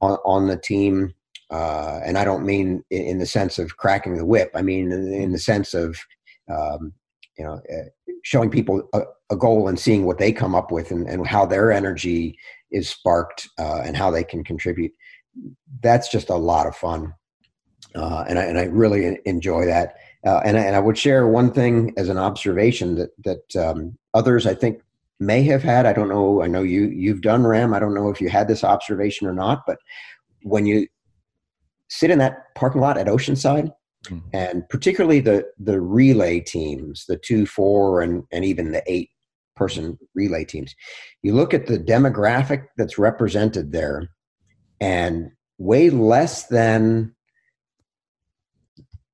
[0.02, 1.14] on, on the team
[1.50, 4.52] uh, and I don't mean in, in, the sense of cracking the whip.
[4.54, 5.98] I mean in, in the sense of
[6.50, 6.94] um,
[7.38, 7.90] you know uh,
[8.24, 11.46] showing people a, a, goal and seeing what they come up with and, and how
[11.46, 12.38] their energy
[12.72, 14.92] is sparked uh, and how they can contribute.
[15.82, 17.14] That's just a lot of fun,
[17.96, 19.96] uh, and I and I really enjoy that.
[20.26, 23.98] Uh, and I, and I would share one thing as an observation that that um,
[24.14, 24.82] others I think
[25.20, 25.86] may have had.
[25.86, 26.42] I don't know.
[26.42, 27.74] I know you you've done RAAM.
[27.74, 29.78] I don't know if you had this observation or not, but
[30.44, 30.88] when you
[31.90, 33.72] sit in that parking lot at Oceanside,
[34.06, 34.20] mm-hmm.
[34.34, 39.10] and particularly the the relay teams, the two, four, and and even the eight
[39.56, 40.76] person relay teams,
[41.24, 44.10] you look at the demographic that's represented there,
[44.80, 47.16] and way less than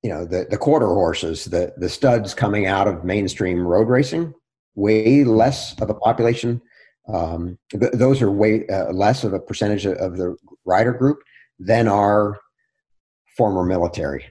[0.01, 4.33] you know the the quarter horses, the the studs coming out of mainstream road racing,
[4.76, 6.61] way less of a population.
[7.07, 11.19] Um, th- those are way uh, less of a percentage of, of the rider group
[11.59, 12.39] than are
[13.38, 14.26] former military,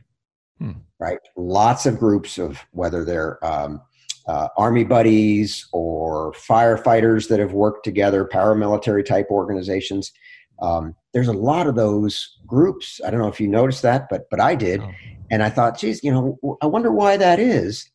[0.58, 0.72] hmm.
[0.98, 1.18] right?
[1.36, 3.80] Lots of groups of whether they're um,
[4.26, 10.12] uh, army buddies or firefighters that have worked together, paramilitary type organizations.
[10.60, 13.00] Um, there's a lot of those groups.
[13.04, 14.90] I don't know if you noticed that, but but I did, oh.
[15.30, 17.90] and I thought, geez, you know, I wonder why that is.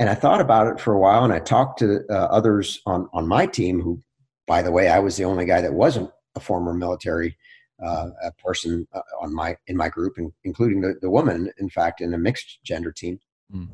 [0.00, 3.08] And I thought about it for a while, and I talked to uh, others on
[3.12, 4.02] on my team who,
[4.46, 7.36] by the way, I was the only guy that wasn't a former military
[7.82, 11.68] uh, a person uh, on my in my group, and including the, the woman, in
[11.68, 13.18] fact, in a mixed gender team.
[13.54, 13.68] Mm.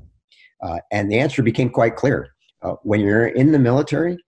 [0.62, 2.30] Uh, and the answer became quite clear.
[2.62, 4.18] Uh, when you're in the military,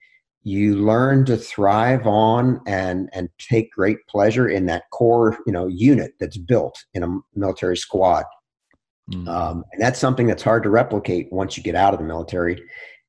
[0.43, 5.67] you learn to thrive on and and take great pleasure in that core you know
[5.67, 8.25] unit that's built in a military squad.
[9.11, 9.29] Mm.
[9.29, 12.63] Um, and that's something that's hard to replicate once you get out of the military.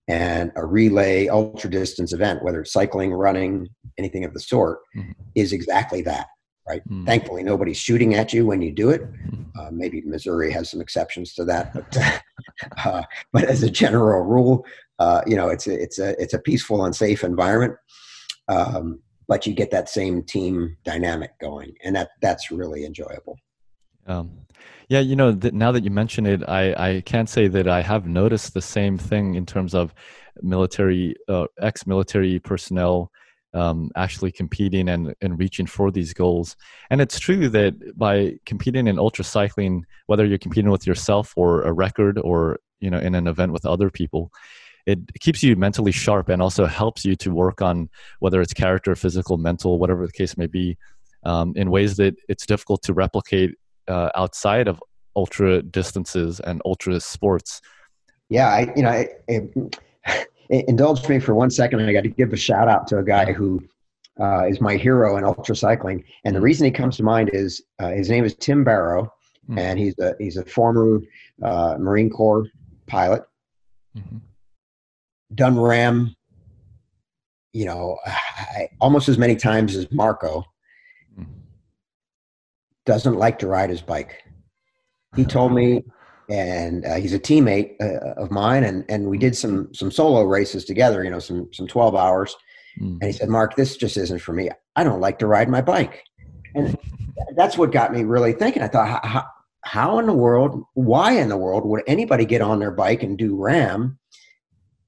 [0.10, 5.12] And a relay ultra distance event, whether it's cycling, running, anything of the sort, mm-hmm.
[5.36, 6.28] is exactly that
[6.68, 6.88] right?
[6.90, 7.06] Mm.
[7.06, 9.02] Thankfully, nobody's shooting at you when you do it.
[9.02, 9.44] Hmm.
[9.60, 11.98] Uh, maybe Missouri has some exceptions to that, but
[12.86, 14.66] uh, but as a general rule,
[15.00, 17.76] uh, you know, it's a, it's a it's a peaceful and safe environment.
[18.48, 23.38] Um, but you get that same team dynamic going, and that that's really enjoyable.
[24.06, 24.32] Um,
[24.94, 27.82] yeah, you know, th- now that you mention it, I I can't say that I
[27.82, 29.92] have noticed the same thing in terms of
[30.44, 33.10] military uh, ex-military personnel
[33.56, 36.56] um, actually competing and, and reaching for these goals.
[36.92, 41.64] And it's true that by competing in ultra cycling, whether you're competing with yourself or
[41.64, 44.32] a record or you know in an event with other people,
[44.86, 47.90] it keeps you mentally sharp and also helps you to work on
[48.20, 50.78] whether it's character, physical, mental, whatever the case may be,
[51.24, 53.56] um, in ways that it's difficult to replicate
[53.88, 54.82] uh, outside of
[55.16, 57.62] ultra distances and ultra sports.
[58.30, 61.82] Yeah, I, you know, I, I, indulge me for one second.
[61.82, 63.64] I got to give a shout out to a guy who
[64.20, 67.64] uh, is my hero in ultra cycling, and the reason he comes to mind is
[67.80, 69.04] uh, his name is Tim Barrow,
[69.50, 69.58] mm-hmm.
[69.58, 71.02] and he's a he's a former
[71.42, 72.48] uh, Marine Corps
[72.88, 73.24] pilot.
[73.98, 74.18] Mm-hmm.
[75.36, 76.16] Done RAAM,
[77.54, 80.46] you know, I, almost as many times as Marko.
[82.86, 84.24] Doesn't like to ride his bike.
[85.16, 85.84] He told me
[86.30, 90.24] and uh, he's a teammate uh, of mine and and we did some some solo
[90.24, 92.36] races together you know some some 12 hours.
[92.80, 92.94] Mm.
[92.94, 94.50] and he said mark this just isn't for me.
[94.76, 96.04] I don't like to ride my bike.
[96.56, 96.76] And
[97.36, 98.64] that's what got me really thinking.
[98.64, 99.26] I thought how,
[99.64, 103.18] how in the world why in the world would anybody get on their bike and
[103.18, 104.00] do RAAM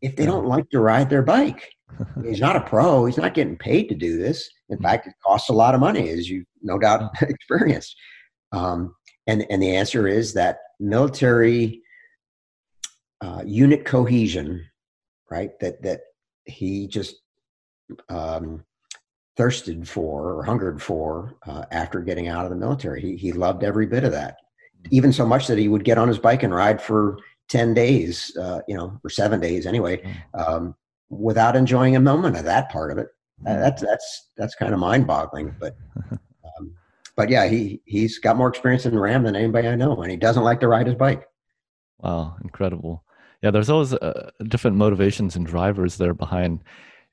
[0.02, 1.75] if they don't like to ride their bike
[2.24, 4.84] he's not a pro he's not getting paid to do this in hmm.
[4.84, 7.96] fact it costs a lot of money as you no doubt experienced
[8.52, 8.96] um,
[9.28, 11.82] and and the answer is that military
[13.22, 14.66] uh, unit cohesion,
[15.30, 15.58] right?
[15.60, 16.02] That that
[16.46, 17.16] he just
[18.10, 18.64] um,
[19.38, 23.02] thirsted for or hungered for uh, after getting out of the military.
[23.02, 24.38] He he loved every bit of that,
[24.92, 27.18] even so much that he would get on his bike and ride for
[27.50, 30.48] ten days, uh, you know, or seven days anyway, mm.
[30.48, 30.76] um,
[31.10, 33.08] without enjoying a moment of that part of it.
[33.46, 35.76] Uh, that's that's that's kind of mind boggling, but.
[36.60, 36.76] Um,
[37.16, 40.18] but yeah, he he's got more experience in RAAM than anybody I know, and he
[40.18, 41.28] doesn't like to ride his bike.
[42.00, 43.04] Wow, incredible!
[43.42, 46.62] Yeah, there's always uh, different motivations and drivers there behind,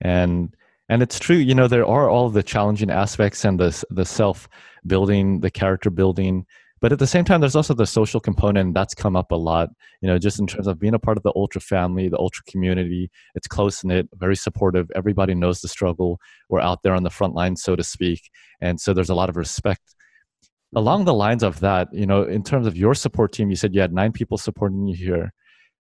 [0.01, 0.55] and
[0.88, 1.36] and it's true.
[1.36, 4.49] You know, there are all the challenging aspects and the the self
[4.86, 6.47] building, the character building,
[6.83, 9.70] but at the same time there's also the social component that's come up a lot
[10.03, 12.45] you know just in terms of being a part of the ultra family the ultra
[12.45, 13.11] community.
[13.35, 14.91] It's close knit very supportive.
[14.95, 16.18] Everybody knows the struggle.
[16.51, 18.30] We're out there on the front line so to speak.
[18.61, 19.95] And so there's a lot of respect.
[20.74, 23.74] Along the lines of that you know in terms of your support team you said
[23.74, 25.33] you had nine people supporting you here.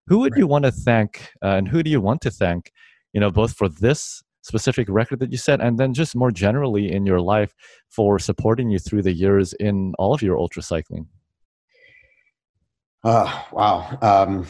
[0.06, 0.38] Who would right.
[0.38, 2.72] you want to thank uh, and who do you want to thank
[3.12, 6.92] you know both for this specific record that you set and then just more generally
[6.92, 7.54] in your life
[7.88, 11.06] for supporting you through the years in all of your ultra cycling
[13.04, 13.98] uh, wow.
[14.00, 14.46] Um,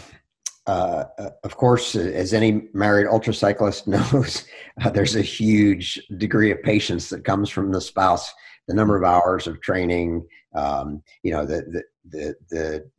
[0.67, 4.45] uh, uh of course as any married ultra cyclist knows
[4.83, 8.33] uh, there's a huge degree of patience that comes from the spouse
[8.69, 10.25] the number of hours of training
[10.55, 12.91] um, you know the, the the the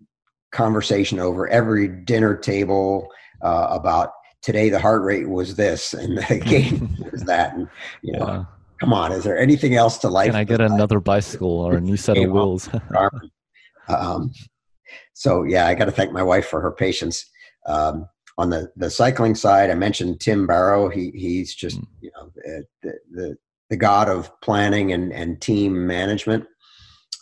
[0.52, 3.08] conversation over every dinner table
[3.42, 4.12] uh, about
[4.44, 7.68] today the heart rate was this and the game was that and
[8.04, 8.46] you know yeah.
[8.80, 11.82] come on is there anything else to life can i get another bicycle or a
[11.82, 12.70] new set of wheels?
[13.88, 14.32] um,
[15.14, 17.26] so yeah i got to thank my wife for her patience.
[17.66, 20.90] Um, on the the cycling side i mentioned tim barrow.
[20.90, 21.88] He he's just mm.
[22.02, 22.32] you know
[22.82, 23.38] the, the
[23.70, 26.46] the god of planning and and team management.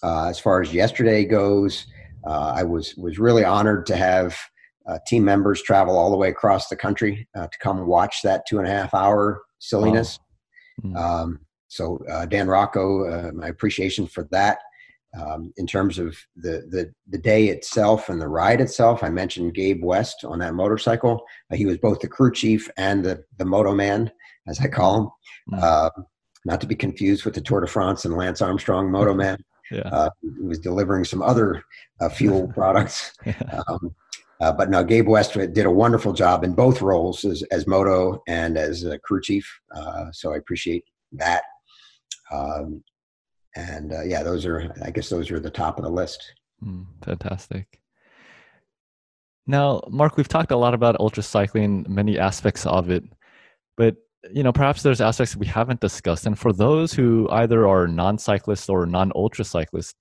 [0.03, 1.85] Uh, as far as yesterday goes
[2.25, 4.35] uh, i was was really honored to have
[4.87, 8.43] uh, team members travel all the way across the country uh, to come watch that
[8.47, 10.19] two and a half hour silliness.
[10.83, 10.91] Wow.
[10.91, 10.97] Mm.
[10.97, 14.59] Um, so uh, Dan Rocco, uh, my appreciation for that.
[15.19, 19.53] Um, in terms of the, the the day itself and the ride itself, I mentioned
[19.53, 21.21] Gabe West on that motorcycle.
[21.51, 24.09] Uh, he was both the crew chief and the the moto man,
[24.47, 25.09] as I call him.
[25.53, 25.91] Mm.
[26.45, 29.37] not to be confused with the Tour de France and Lance Armstrong moto man.
[29.73, 30.09] Yeah.
[30.21, 31.63] he was delivering some other
[32.11, 33.13] fuel products.
[33.25, 33.61] yeah.
[33.69, 33.95] um,
[34.41, 38.21] uh, but no, Gabe West did a wonderful job in both roles as, as moto
[38.27, 39.47] and as a crew chief.
[39.75, 40.83] Uh, so I appreciate
[41.13, 41.43] that.
[42.31, 42.83] Um,
[43.55, 46.33] and uh, yeah, those are, I guess those are the top of the list.
[46.63, 47.79] Mm, fantastic.
[49.45, 53.03] Now, Marc, we've talked a lot about ultra cycling, many aspects of it,
[53.77, 53.95] but
[54.31, 56.27] you know, perhaps there's aspects we haven't discussed.
[56.27, 59.95] And for those who either are non-cyclists or non-ultra cyclists,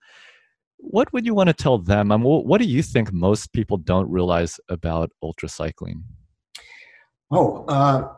[0.82, 2.10] what would you want to tell them?
[2.10, 6.04] And what do you think most people don't realize about ultra cycling?
[7.30, 8.08] Oh, uh,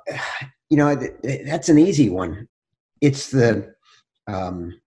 [0.71, 0.97] you know,
[1.45, 2.49] that's an easy one.
[3.01, 3.75] It's the,
[4.27, 4.81] um,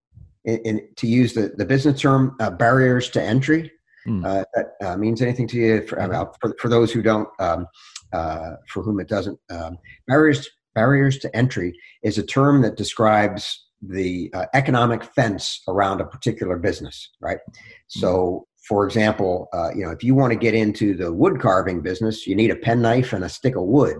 [0.45, 3.71] in, in, to use the, the business term, uh, barriers to entry.
[4.07, 4.25] Mm.
[4.25, 7.67] Uh, that uh, means anything to you for, about, for, for those who don't, um,
[8.13, 9.39] uh, for whom it doesn't.
[9.49, 11.73] Um, barriers barriers to entry
[12.03, 17.39] is a term that describes the uh, economic fence around a particular business, right?
[17.87, 18.43] So, mm-hmm.
[18.67, 22.27] for example, uh, you know, if you want to get into the wood carving business,
[22.27, 23.97] you need a penknife and a stick of wood.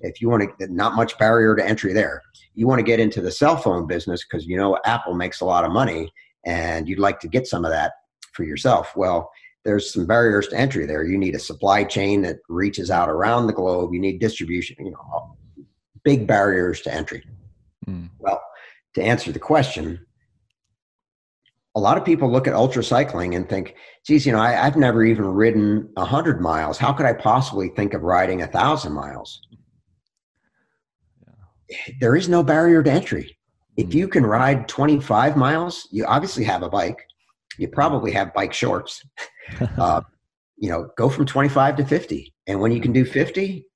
[0.00, 2.22] If you want to, not much barrier to entry there.
[2.54, 5.44] You want to get into the cell phone business because you know Apple makes a
[5.44, 6.12] lot of money,
[6.44, 7.92] and you'd like to get some of that
[8.32, 8.92] for yourself.
[8.96, 9.30] Well,
[9.64, 11.04] there's some barriers to entry there.
[11.04, 13.94] You need a supply chain that reaches out around the globe.
[13.94, 14.76] You need distribution.
[14.78, 15.36] You know,
[16.04, 17.24] big barriers to entry.
[17.88, 18.10] Mm.
[18.18, 18.40] Well,
[18.94, 20.04] to answer the question,
[21.74, 23.74] a lot of people look at ultra cycling and think,
[24.06, 26.78] geez, you know, I, have never even ridden 100 miles.
[26.78, 29.40] How could I possibly think of riding a 1,000 miles?
[31.68, 31.76] Yeah.
[32.00, 33.36] There is no barrier to entry.
[33.76, 33.96] If hmm.
[33.96, 37.04] you can ride 25 miles, you obviously have a bike.
[37.58, 39.02] You probably have bike shorts.
[39.78, 40.02] uh,
[40.56, 42.32] you know, go from 25 to 50.
[42.46, 43.66] And when you can do 50,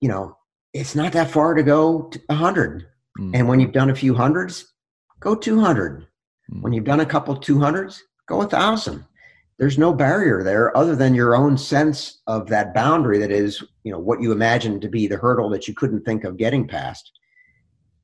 [0.00, 0.36] you know,
[0.72, 2.86] it's not that far to go to 100.
[3.18, 3.30] Mm.
[3.34, 4.72] And when you've done a few hundreds,
[5.20, 6.06] go 200.
[6.52, 6.62] Mm.
[6.62, 9.04] When you've done a couple 200s, go a thousand.
[9.58, 13.92] There's no barrier there other than your own sense of that boundary that is, you
[13.92, 17.10] know, what you imagine to be the hurdle that you couldn't think of getting past.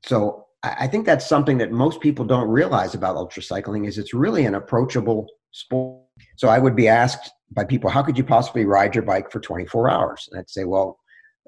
[0.03, 4.45] So I think that's something that most people don't realize about ultracycling is it's really
[4.45, 6.01] an approachable sport.
[6.37, 9.39] So I would be asked by people, how could you possibly ride your bike for
[9.39, 10.27] 24 hours?
[10.31, 10.99] And I'd say, well,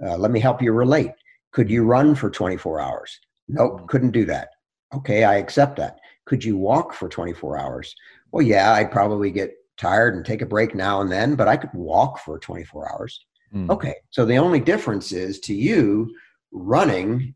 [0.06, 1.12] uh, let me help you relate.
[1.52, 3.20] Could you run for 24 hours?
[3.48, 3.88] Nope, mm.
[3.88, 4.50] couldn't do that.
[4.94, 6.00] Okay, I accept that.
[6.26, 7.96] Could you walk for 24 hours?
[8.32, 11.58] Well, yeah, I'd probably get tired and take a break now and then, but I
[11.58, 13.26] could walk for 24 hours.
[13.54, 13.70] Mm.
[13.70, 16.14] Okay, so the only difference is to you,
[16.52, 17.36] running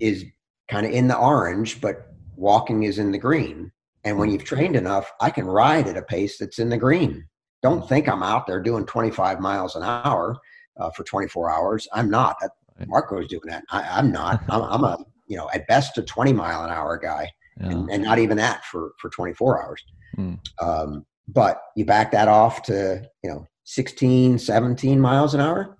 [0.00, 0.24] is
[0.68, 3.70] kind of in the orange, but walking is in the green.
[4.04, 4.32] And when mm.
[4.32, 7.26] you've trained enough, I can ride at a pace that's in the green.
[7.62, 10.36] Don't think I'm out there doing 25 miles an hour
[10.78, 11.88] uh, for 24 hours.
[11.92, 12.36] I'm not.
[12.86, 13.64] Marko's doing that.
[13.70, 14.42] I, am not.
[14.48, 14.98] I'm, I'm, a
[15.32, 17.70] you know at best a 20 mile an hour guy yeah.
[17.70, 19.82] and, and, not even that for for 24 hours
[20.14, 20.34] hmm.
[20.60, 25.78] um, but you back that off to you know 16 17 miles an hour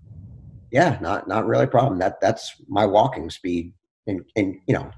[0.70, 3.74] yeah not not really a problem that that's my walking speed
[4.06, 4.90] in and you know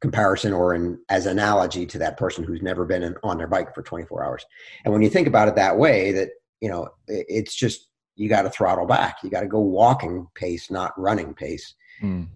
[0.00, 3.74] comparison or in as analogy to that person who's never been in, on their bike
[3.74, 4.46] for 24 hours.
[4.84, 6.30] And when you think about it that way, that
[6.60, 9.16] you know, it's just you got to throttle back.
[9.22, 11.74] You got to go walking pace, not running pace.
[12.02, 12.28] Mm.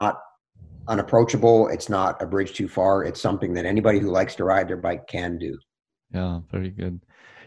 [0.00, 0.18] Not
[0.88, 1.68] unapproachable.
[1.68, 3.04] It's not a bridge too far.
[3.04, 5.58] It's something that anybody who likes to ride their bike can do.
[6.12, 7.00] Yeah, very good.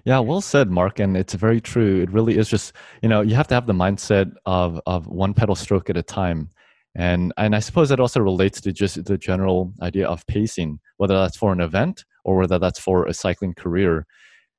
[0.05, 0.99] Yeah, well said, Marc.
[0.99, 2.01] And it's very true.
[2.01, 5.33] It really is just, you know, you have to have the mindset of, of one
[5.33, 6.49] pedal stroke at a time.
[6.95, 11.15] And, and I suppose that also relates to just the general idea of pacing, whether
[11.15, 14.07] that's for an event or whether that's for a cycling career.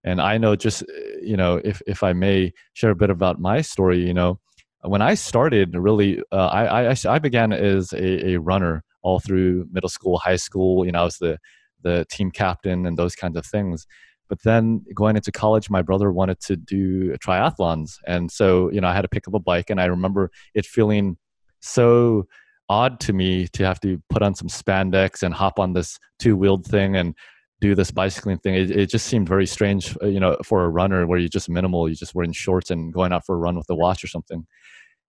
[0.05, 0.85] And I know just,
[1.21, 4.39] you know, if, if I may share a bit about my story, you know,
[4.83, 9.67] when I started, really, uh, I, I, I began as a, a runner all through
[9.73, 10.85] middle school, high school.
[10.85, 11.39] You know, I was the,
[11.83, 13.87] the team captain and those kinds of things.
[14.29, 17.95] But then going into college, my brother wanted to do triathlons.
[18.07, 19.71] And so, you know, I had to pick up a bike.
[19.71, 21.17] And I remember it feeling
[21.61, 22.27] so
[22.69, 26.37] odd to me to have to put on some spandex and hop on this two
[26.37, 27.15] wheeled thing and
[27.61, 28.55] do this bicycling thing.
[28.55, 31.49] It, it, just seemed very strange, uh, you know, for a runner where you're just
[31.49, 34.07] minimal, you're just wearing shorts and going out for a run with a watch or
[34.07, 34.47] something.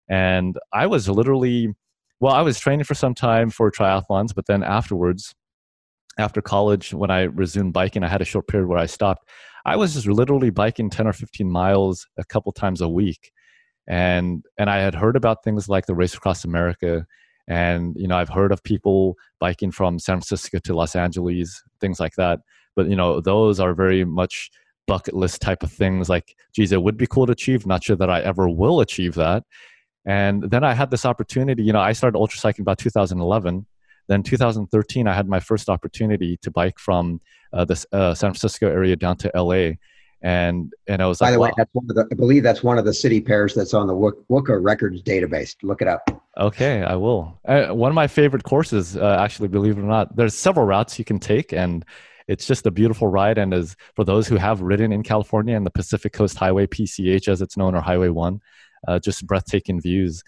[0.09, 1.73] And I was literally,
[2.19, 5.35] well, I was training for some time for triathlons, but then afterwards,
[6.17, 9.29] after college, when I resumed biking, I had a short period where I stopped.
[9.65, 13.31] I was just literally biking 10 or 15 miles a couple times a week.
[13.87, 17.05] And, and I had heard about things like the Race Across America.
[17.47, 21.99] And, you know, I've heard of people biking from San Francisco to Los Angeles, things
[21.99, 22.39] like that.
[22.75, 24.51] But, you know, those are very much
[24.87, 27.65] bucket list type of things like, geez, it would be cool to achieve.
[27.65, 29.43] Not sure that I ever will achieve that.
[30.05, 33.65] And then I had this opportunity, you know, I started ultra cycling about 2011
[34.09, 37.21] then 2013, I had my first opportunity to bike from
[37.53, 39.73] uh, the uh, San Francisco area down to LA.
[40.21, 42.61] And and I was by like, the way, that's one of the, I believe that's
[42.61, 45.55] one of the city pairs that's on the WUCA Records database.
[45.63, 46.09] Look it up.
[46.37, 47.39] Okay, I will.
[47.47, 50.99] Uh, one of my favorite courses, uh, actually, believe it or not, there's several routes
[50.99, 51.85] you can take, and
[52.27, 53.37] it's just a beautiful ride.
[53.37, 57.29] And as for those who have ridden in California and the Pacific Coast Highway, PCH
[57.29, 58.41] as it's known, or Highway One,
[58.87, 60.23] uh, just breathtaking views.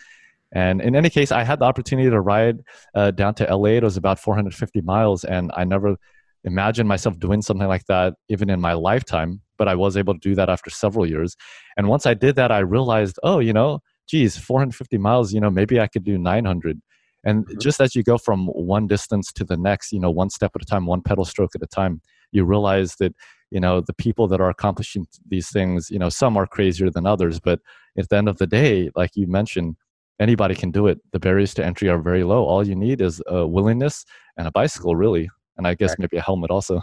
[0.53, 2.59] And in any case, I had the opportunity to ride
[2.93, 3.69] uh, down to LA.
[3.69, 5.95] It was about 450 miles, and I never
[6.43, 9.41] imagined myself doing something like that even in my lifetime.
[9.57, 11.37] But I was able to do that after several years.
[11.77, 15.49] And once I did that, I realized, oh, you know, geez, 450 miles, you know,
[15.49, 16.81] maybe I could do 900.
[17.23, 17.59] And mm-hmm.
[17.59, 20.61] just as you go from one distance to the next, you know, one step at
[20.61, 23.13] a time, one pedal stroke at a time, you realize that,
[23.49, 27.05] you know, the people that are accomplishing these things, you know, some are crazier than
[27.05, 27.39] others.
[27.39, 27.59] But
[27.97, 29.75] at the end of the day, like you mentioned,
[30.19, 30.99] anybody can do it.
[31.11, 32.45] The barriers to entry are very low.
[32.45, 34.05] All you need is a willingness
[34.37, 35.99] and a bicycle, really, and I guess right.
[35.99, 36.81] maybe a helmet also.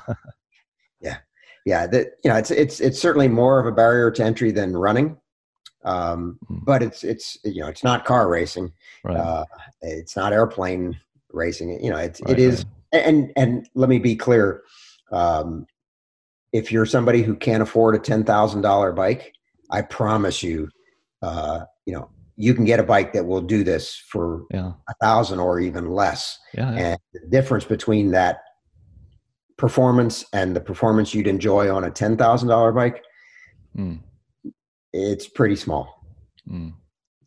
[1.00, 1.18] yeah,
[1.64, 1.86] yeah.
[1.86, 5.16] That you know, it's it's it's certainly more of a barrier to entry than running,
[5.84, 6.64] um, mm.
[6.64, 8.72] but it's it's you know it's not car racing.
[9.04, 9.16] Right.
[9.16, 9.44] Uh,
[9.80, 10.98] it's not airplane
[11.32, 11.82] racing.
[11.82, 12.66] You know, it's right, it is.
[12.92, 14.62] And and let me be clear.
[15.12, 15.66] Um,
[16.52, 19.32] if you're somebody who can't afford a ten thousand dollar bike,
[19.70, 20.68] I promise you,
[21.22, 25.40] uh, you know, you can get a bike that will do this for a thousand
[25.40, 26.38] or even less.
[26.54, 26.78] Yeah, yeah.
[26.78, 28.38] And the difference between that
[29.56, 33.02] performance and the performance you'd enjoy on a ten thousand dollar bike,
[33.76, 33.98] mm.
[34.92, 36.02] it's pretty small.
[36.48, 36.74] Mm.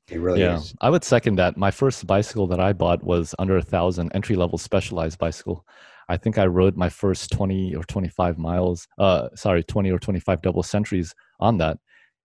[0.10, 0.74] It really yeah, is.
[0.82, 1.56] I would second that.
[1.56, 5.66] My first bicycle that I bought was under a thousand, entry level specialized bicycle.
[6.12, 10.42] I think I rode my first 20 or 25 miles, uh, sorry, 20 or 25
[10.42, 11.78] double centuries on that.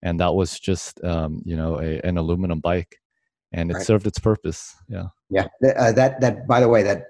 [0.02, 2.96] And that was just um, you know a, an aluminum bike.
[3.52, 3.86] And it right.
[3.86, 4.74] served its purpose.
[4.88, 5.06] Yeah.
[5.30, 5.46] Yeah.
[5.76, 7.04] Uh, that that by the way that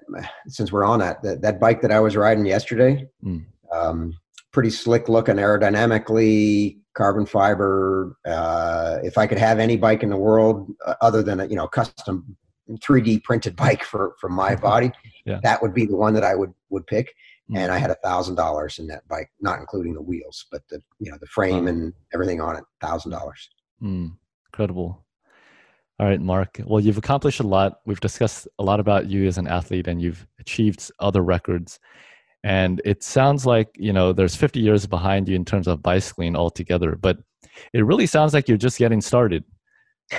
[0.47, 3.45] since we're on that that, that bike that i was riding yesterday mm.
[3.71, 4.13] um,
[4.51, 10.17] pretty slick looking aerodynamically carbon fiber uh, if i could have any bike in the
[10.17, 12.35] world uh, other than a you know custom
[12.69, 14.91] 3d printed bike for for my body
[15.25, 15.39] yeah.
[15.43, 17.13] that would be the one that i would would pick
[17.51, 17.57] mm.
[17.57, 20.81] and I had a thousand dollars in that bike, not including the wheels, but the
[20.99, 21.69] you know the frame wow.
[21.69, 23.49] and everything on it, thousand dollars.
[23.81, 24.13] Mm.
[24.47, 25.03] Incredible.
[25.99, 26.61] All right, Marc.
[26.63, 27.79] Well, you've accomplished a lot.
[27.85, 31.79] We've discussed a lot about you as an athlete, and you've achieved other records.
[32.43, 36.35] And it sounds like you know there's 50 years behind you in terms of bicycling
[36.35, 37.17] altogether, but
[37.73, 39.43] it really sounds like you're just getting started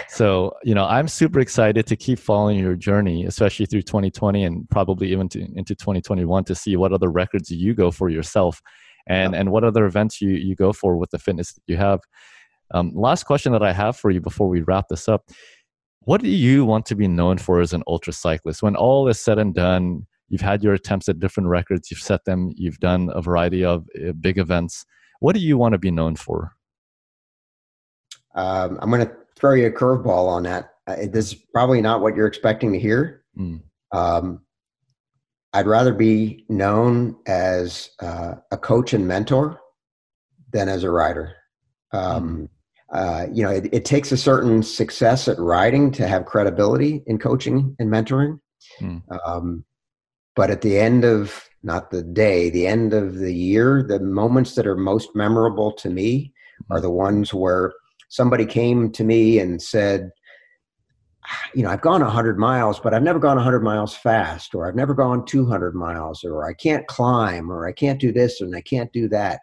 [0.09, 4.68] so you know i'm super excited to keep following your journey especially through 2020 and
[4.68, 8.61] probably even to, into 2021 to see what other records you go for yourself
[9.09, 9.41] and yeah.
[9.41, 12.01] and what other events you you go for with the fitness that you have.
[12.72, 15.24] Um, last question that i have for you before we wrap this up.
[16.01, 19.18] What do you want to be known for as an ultra cyclist when all is
[19.18, 23.11] said and done you've had your attempts at different records you've set them you've done
[23.14, 24.84] a variety of uh, big events.
[25.20, 26.53] What do you want to be known for?
[28.34, 30.70] Um, i'm going to throw you a curveball on that.
[30.86, 33.24] Uh, this is probably not what you're expecting to hear.
[33.39, 33.62] Mm.
[33.93, 34.41] Um,
[35.53, 39.59] I'd rather be known as uh, a coach and mentor
[40.53, 41.34] than as a rider.
[41.93, 42.49] Um,
[42.93, 47.18] uh, you know, it, it, takes a certain success at riding to have credibility in
[47.18, 48.41] coaching and mentoring.
[48.80, 49.03] Mm.
[49.26, 49.64] Um,
[50.36, 54.55] but at the end of not the day, the end of the year, the moments
[54.55, 56.32] that are most memorable to me
[56.70, 57.72] are the ones where
[58.09, 60.11] somebody came to me and said,
[61.54, 64.74] you know, I've gone 100 miles, but I've never gone 100 miles fast, or I've
[64.74, 68.62] never gone 200 miles, or I can't climb, or I can't do this, and I
[68.62, 69.40] can't do that.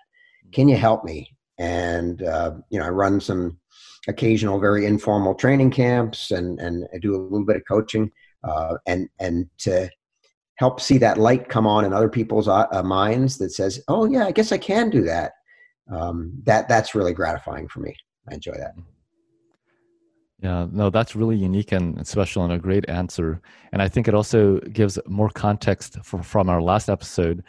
[0.52, 1.30] Can you help me?
[1.58, 3.60] And, uh, you know, I run some
[4.08, 8.12] occasional, very informal training camps and, and I do a little bit of coaching.
[8.44, 9.90] Uh, and, and to
[10.58, 14.06] help see that light come on in other people's uh, uh, minds that says, oh,
[14.06, 15.34] yeah, I guess I can do that.
[15.92, 17.96] Um, that that's really gratifying for me.
[18.30, 18.76] I enjoy that.
[20.42, 23.42] Yeah, no, that's really unique and special and a great answer.
[23.72, 27.44] And I think it also gives more context for, from our last episode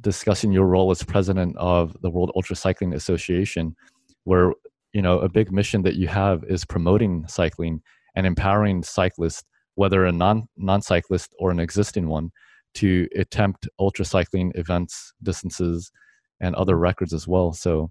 [0.00, 3.76] discussing your role as president of the World Ultra Cycling Association,
[4.24, 4.52] where
[4.92, 7.80] you know a big mission that you have is promoting cycling
[8.16, 9.44] and empowering cyclists,
[9.76, 12.32] whether a non non cyclist or an existing one,
[12.74, 15.92] to attempt ultra cycling events, distances,
[16.40, 17.52] and other records as well.
[17.52, 17.90] So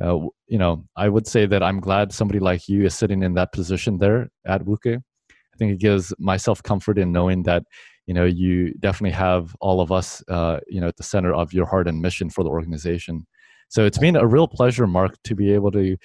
[0.00, 3.34] uh, you know, I would say that I'm glad somebody like you is sitting in
[3.34, 4.96] that position there at WUCA.
[4.96, 7.64] I think it gives myself comfort in knowing that,
[8.06, 11.52] you know, you definitely have all of us, uh, you know, at the center of
[11.52, 13.26] your heart and mission for the organization.
[13.68, 15.96] So it's been a real pleasure, Marc, to be able to,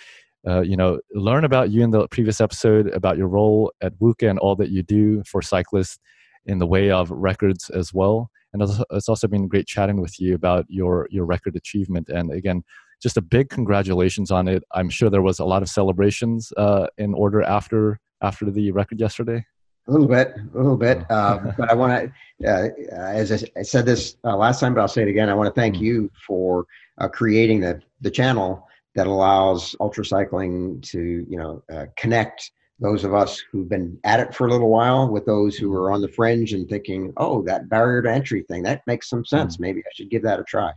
[0.48, 4.30] uh, you know, learn about you in the previous episode about your role at WUCA
[4.30, 5.98] and all that you do for cyclists
[6.46, 8.30] in the way of records as well.
[8.54, 12.08] And it's also been great chatting with you about your your record achievement.
[12.10, 12.64] And again,
[13.02, 14.64] just a big congratulations on it.
[14.72, 19.00] I'm sure there was a lot of celebrations uh, in order after after the record
[19.00, 19.46] yesterday.
[19.88, 21.06] A little bit, a little bit.
[21.12, 24.88] Uh, but I want to, uh, as I, said this uh, last time, but I'll
[24.88, 25.30] say it again.
[25.30, 25.86] I want to thank mm-hmm.
[25.86, 26.66] you for
[26.98, 33.04] uh, creating the the channel that allows ultra cycling to you know uh, connect those
[33.04, 36.02] of us who've been at it for a little while with those who are on
[36.02, 39.56] the fringe and thinking, oh, that barrier to entry thing that makes some sense.
[39.56, 39.64] Mm-hmm.
[39.64, 40.74] Maybe I should give that a try.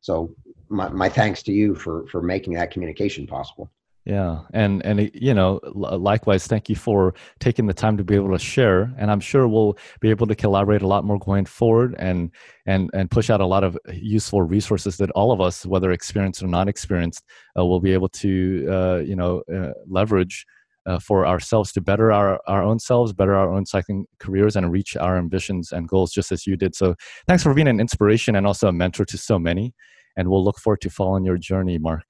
[0.00, 0.34] So
[0.68, 3.70] my, my thanks to you for for making that communication possible
[4.04, 8.30] yeah and and you know likewise thank you for taking the time to be able
[8.30, 11.94] to share and i'm sure we'll be able to collaborate a lot more going forward
[11.98, 12.30] and
[12.66, 16.42] and and push out a lot of useful resources that all of us whether experienced
[16.42, 17.24] or not experienced
[17.58, 20.46] uh, will be able to uh, you know uh, leverage
[20.86, 24.70] uh, for ourselves to better our, our own selves, better our own cycling careers, and
[24.70, 26.74] reach our ambitions and goals just as you did.
[26.76, 26.94] So,
[27.26, 29.74] thanks for being an inspiration and also a mentor to so many
[30.16, 32.06] and we'll look forward to following your journey, Marc.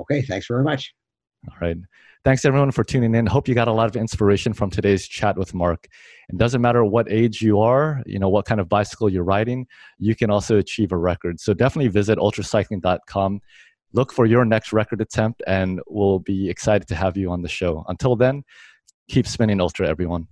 [0.00, 0.94] Okay, thanks very much.
[1.48, 1.76] All right.
[2.24, 3.26] Thanks everyone for tuning in.
[3.26, 5.88] Hope you got a lot of inspiration from today's chat with Marc.
[6.28, 9.66] It doesn't matter what age you are, you know, what kind of bicycle you're riding,
[9.98, 11.40] you can also achieve a record.
[11.40, 13.40] So definitely visit ultracycling.com.
[13.92, 17.48] Look for your next record attempt and we'll be excited to have you on the
[17.48, 17.84] show.
[17.88, 18.44] Until then,
[19.08, 20.28] keep spinning ultra everyone.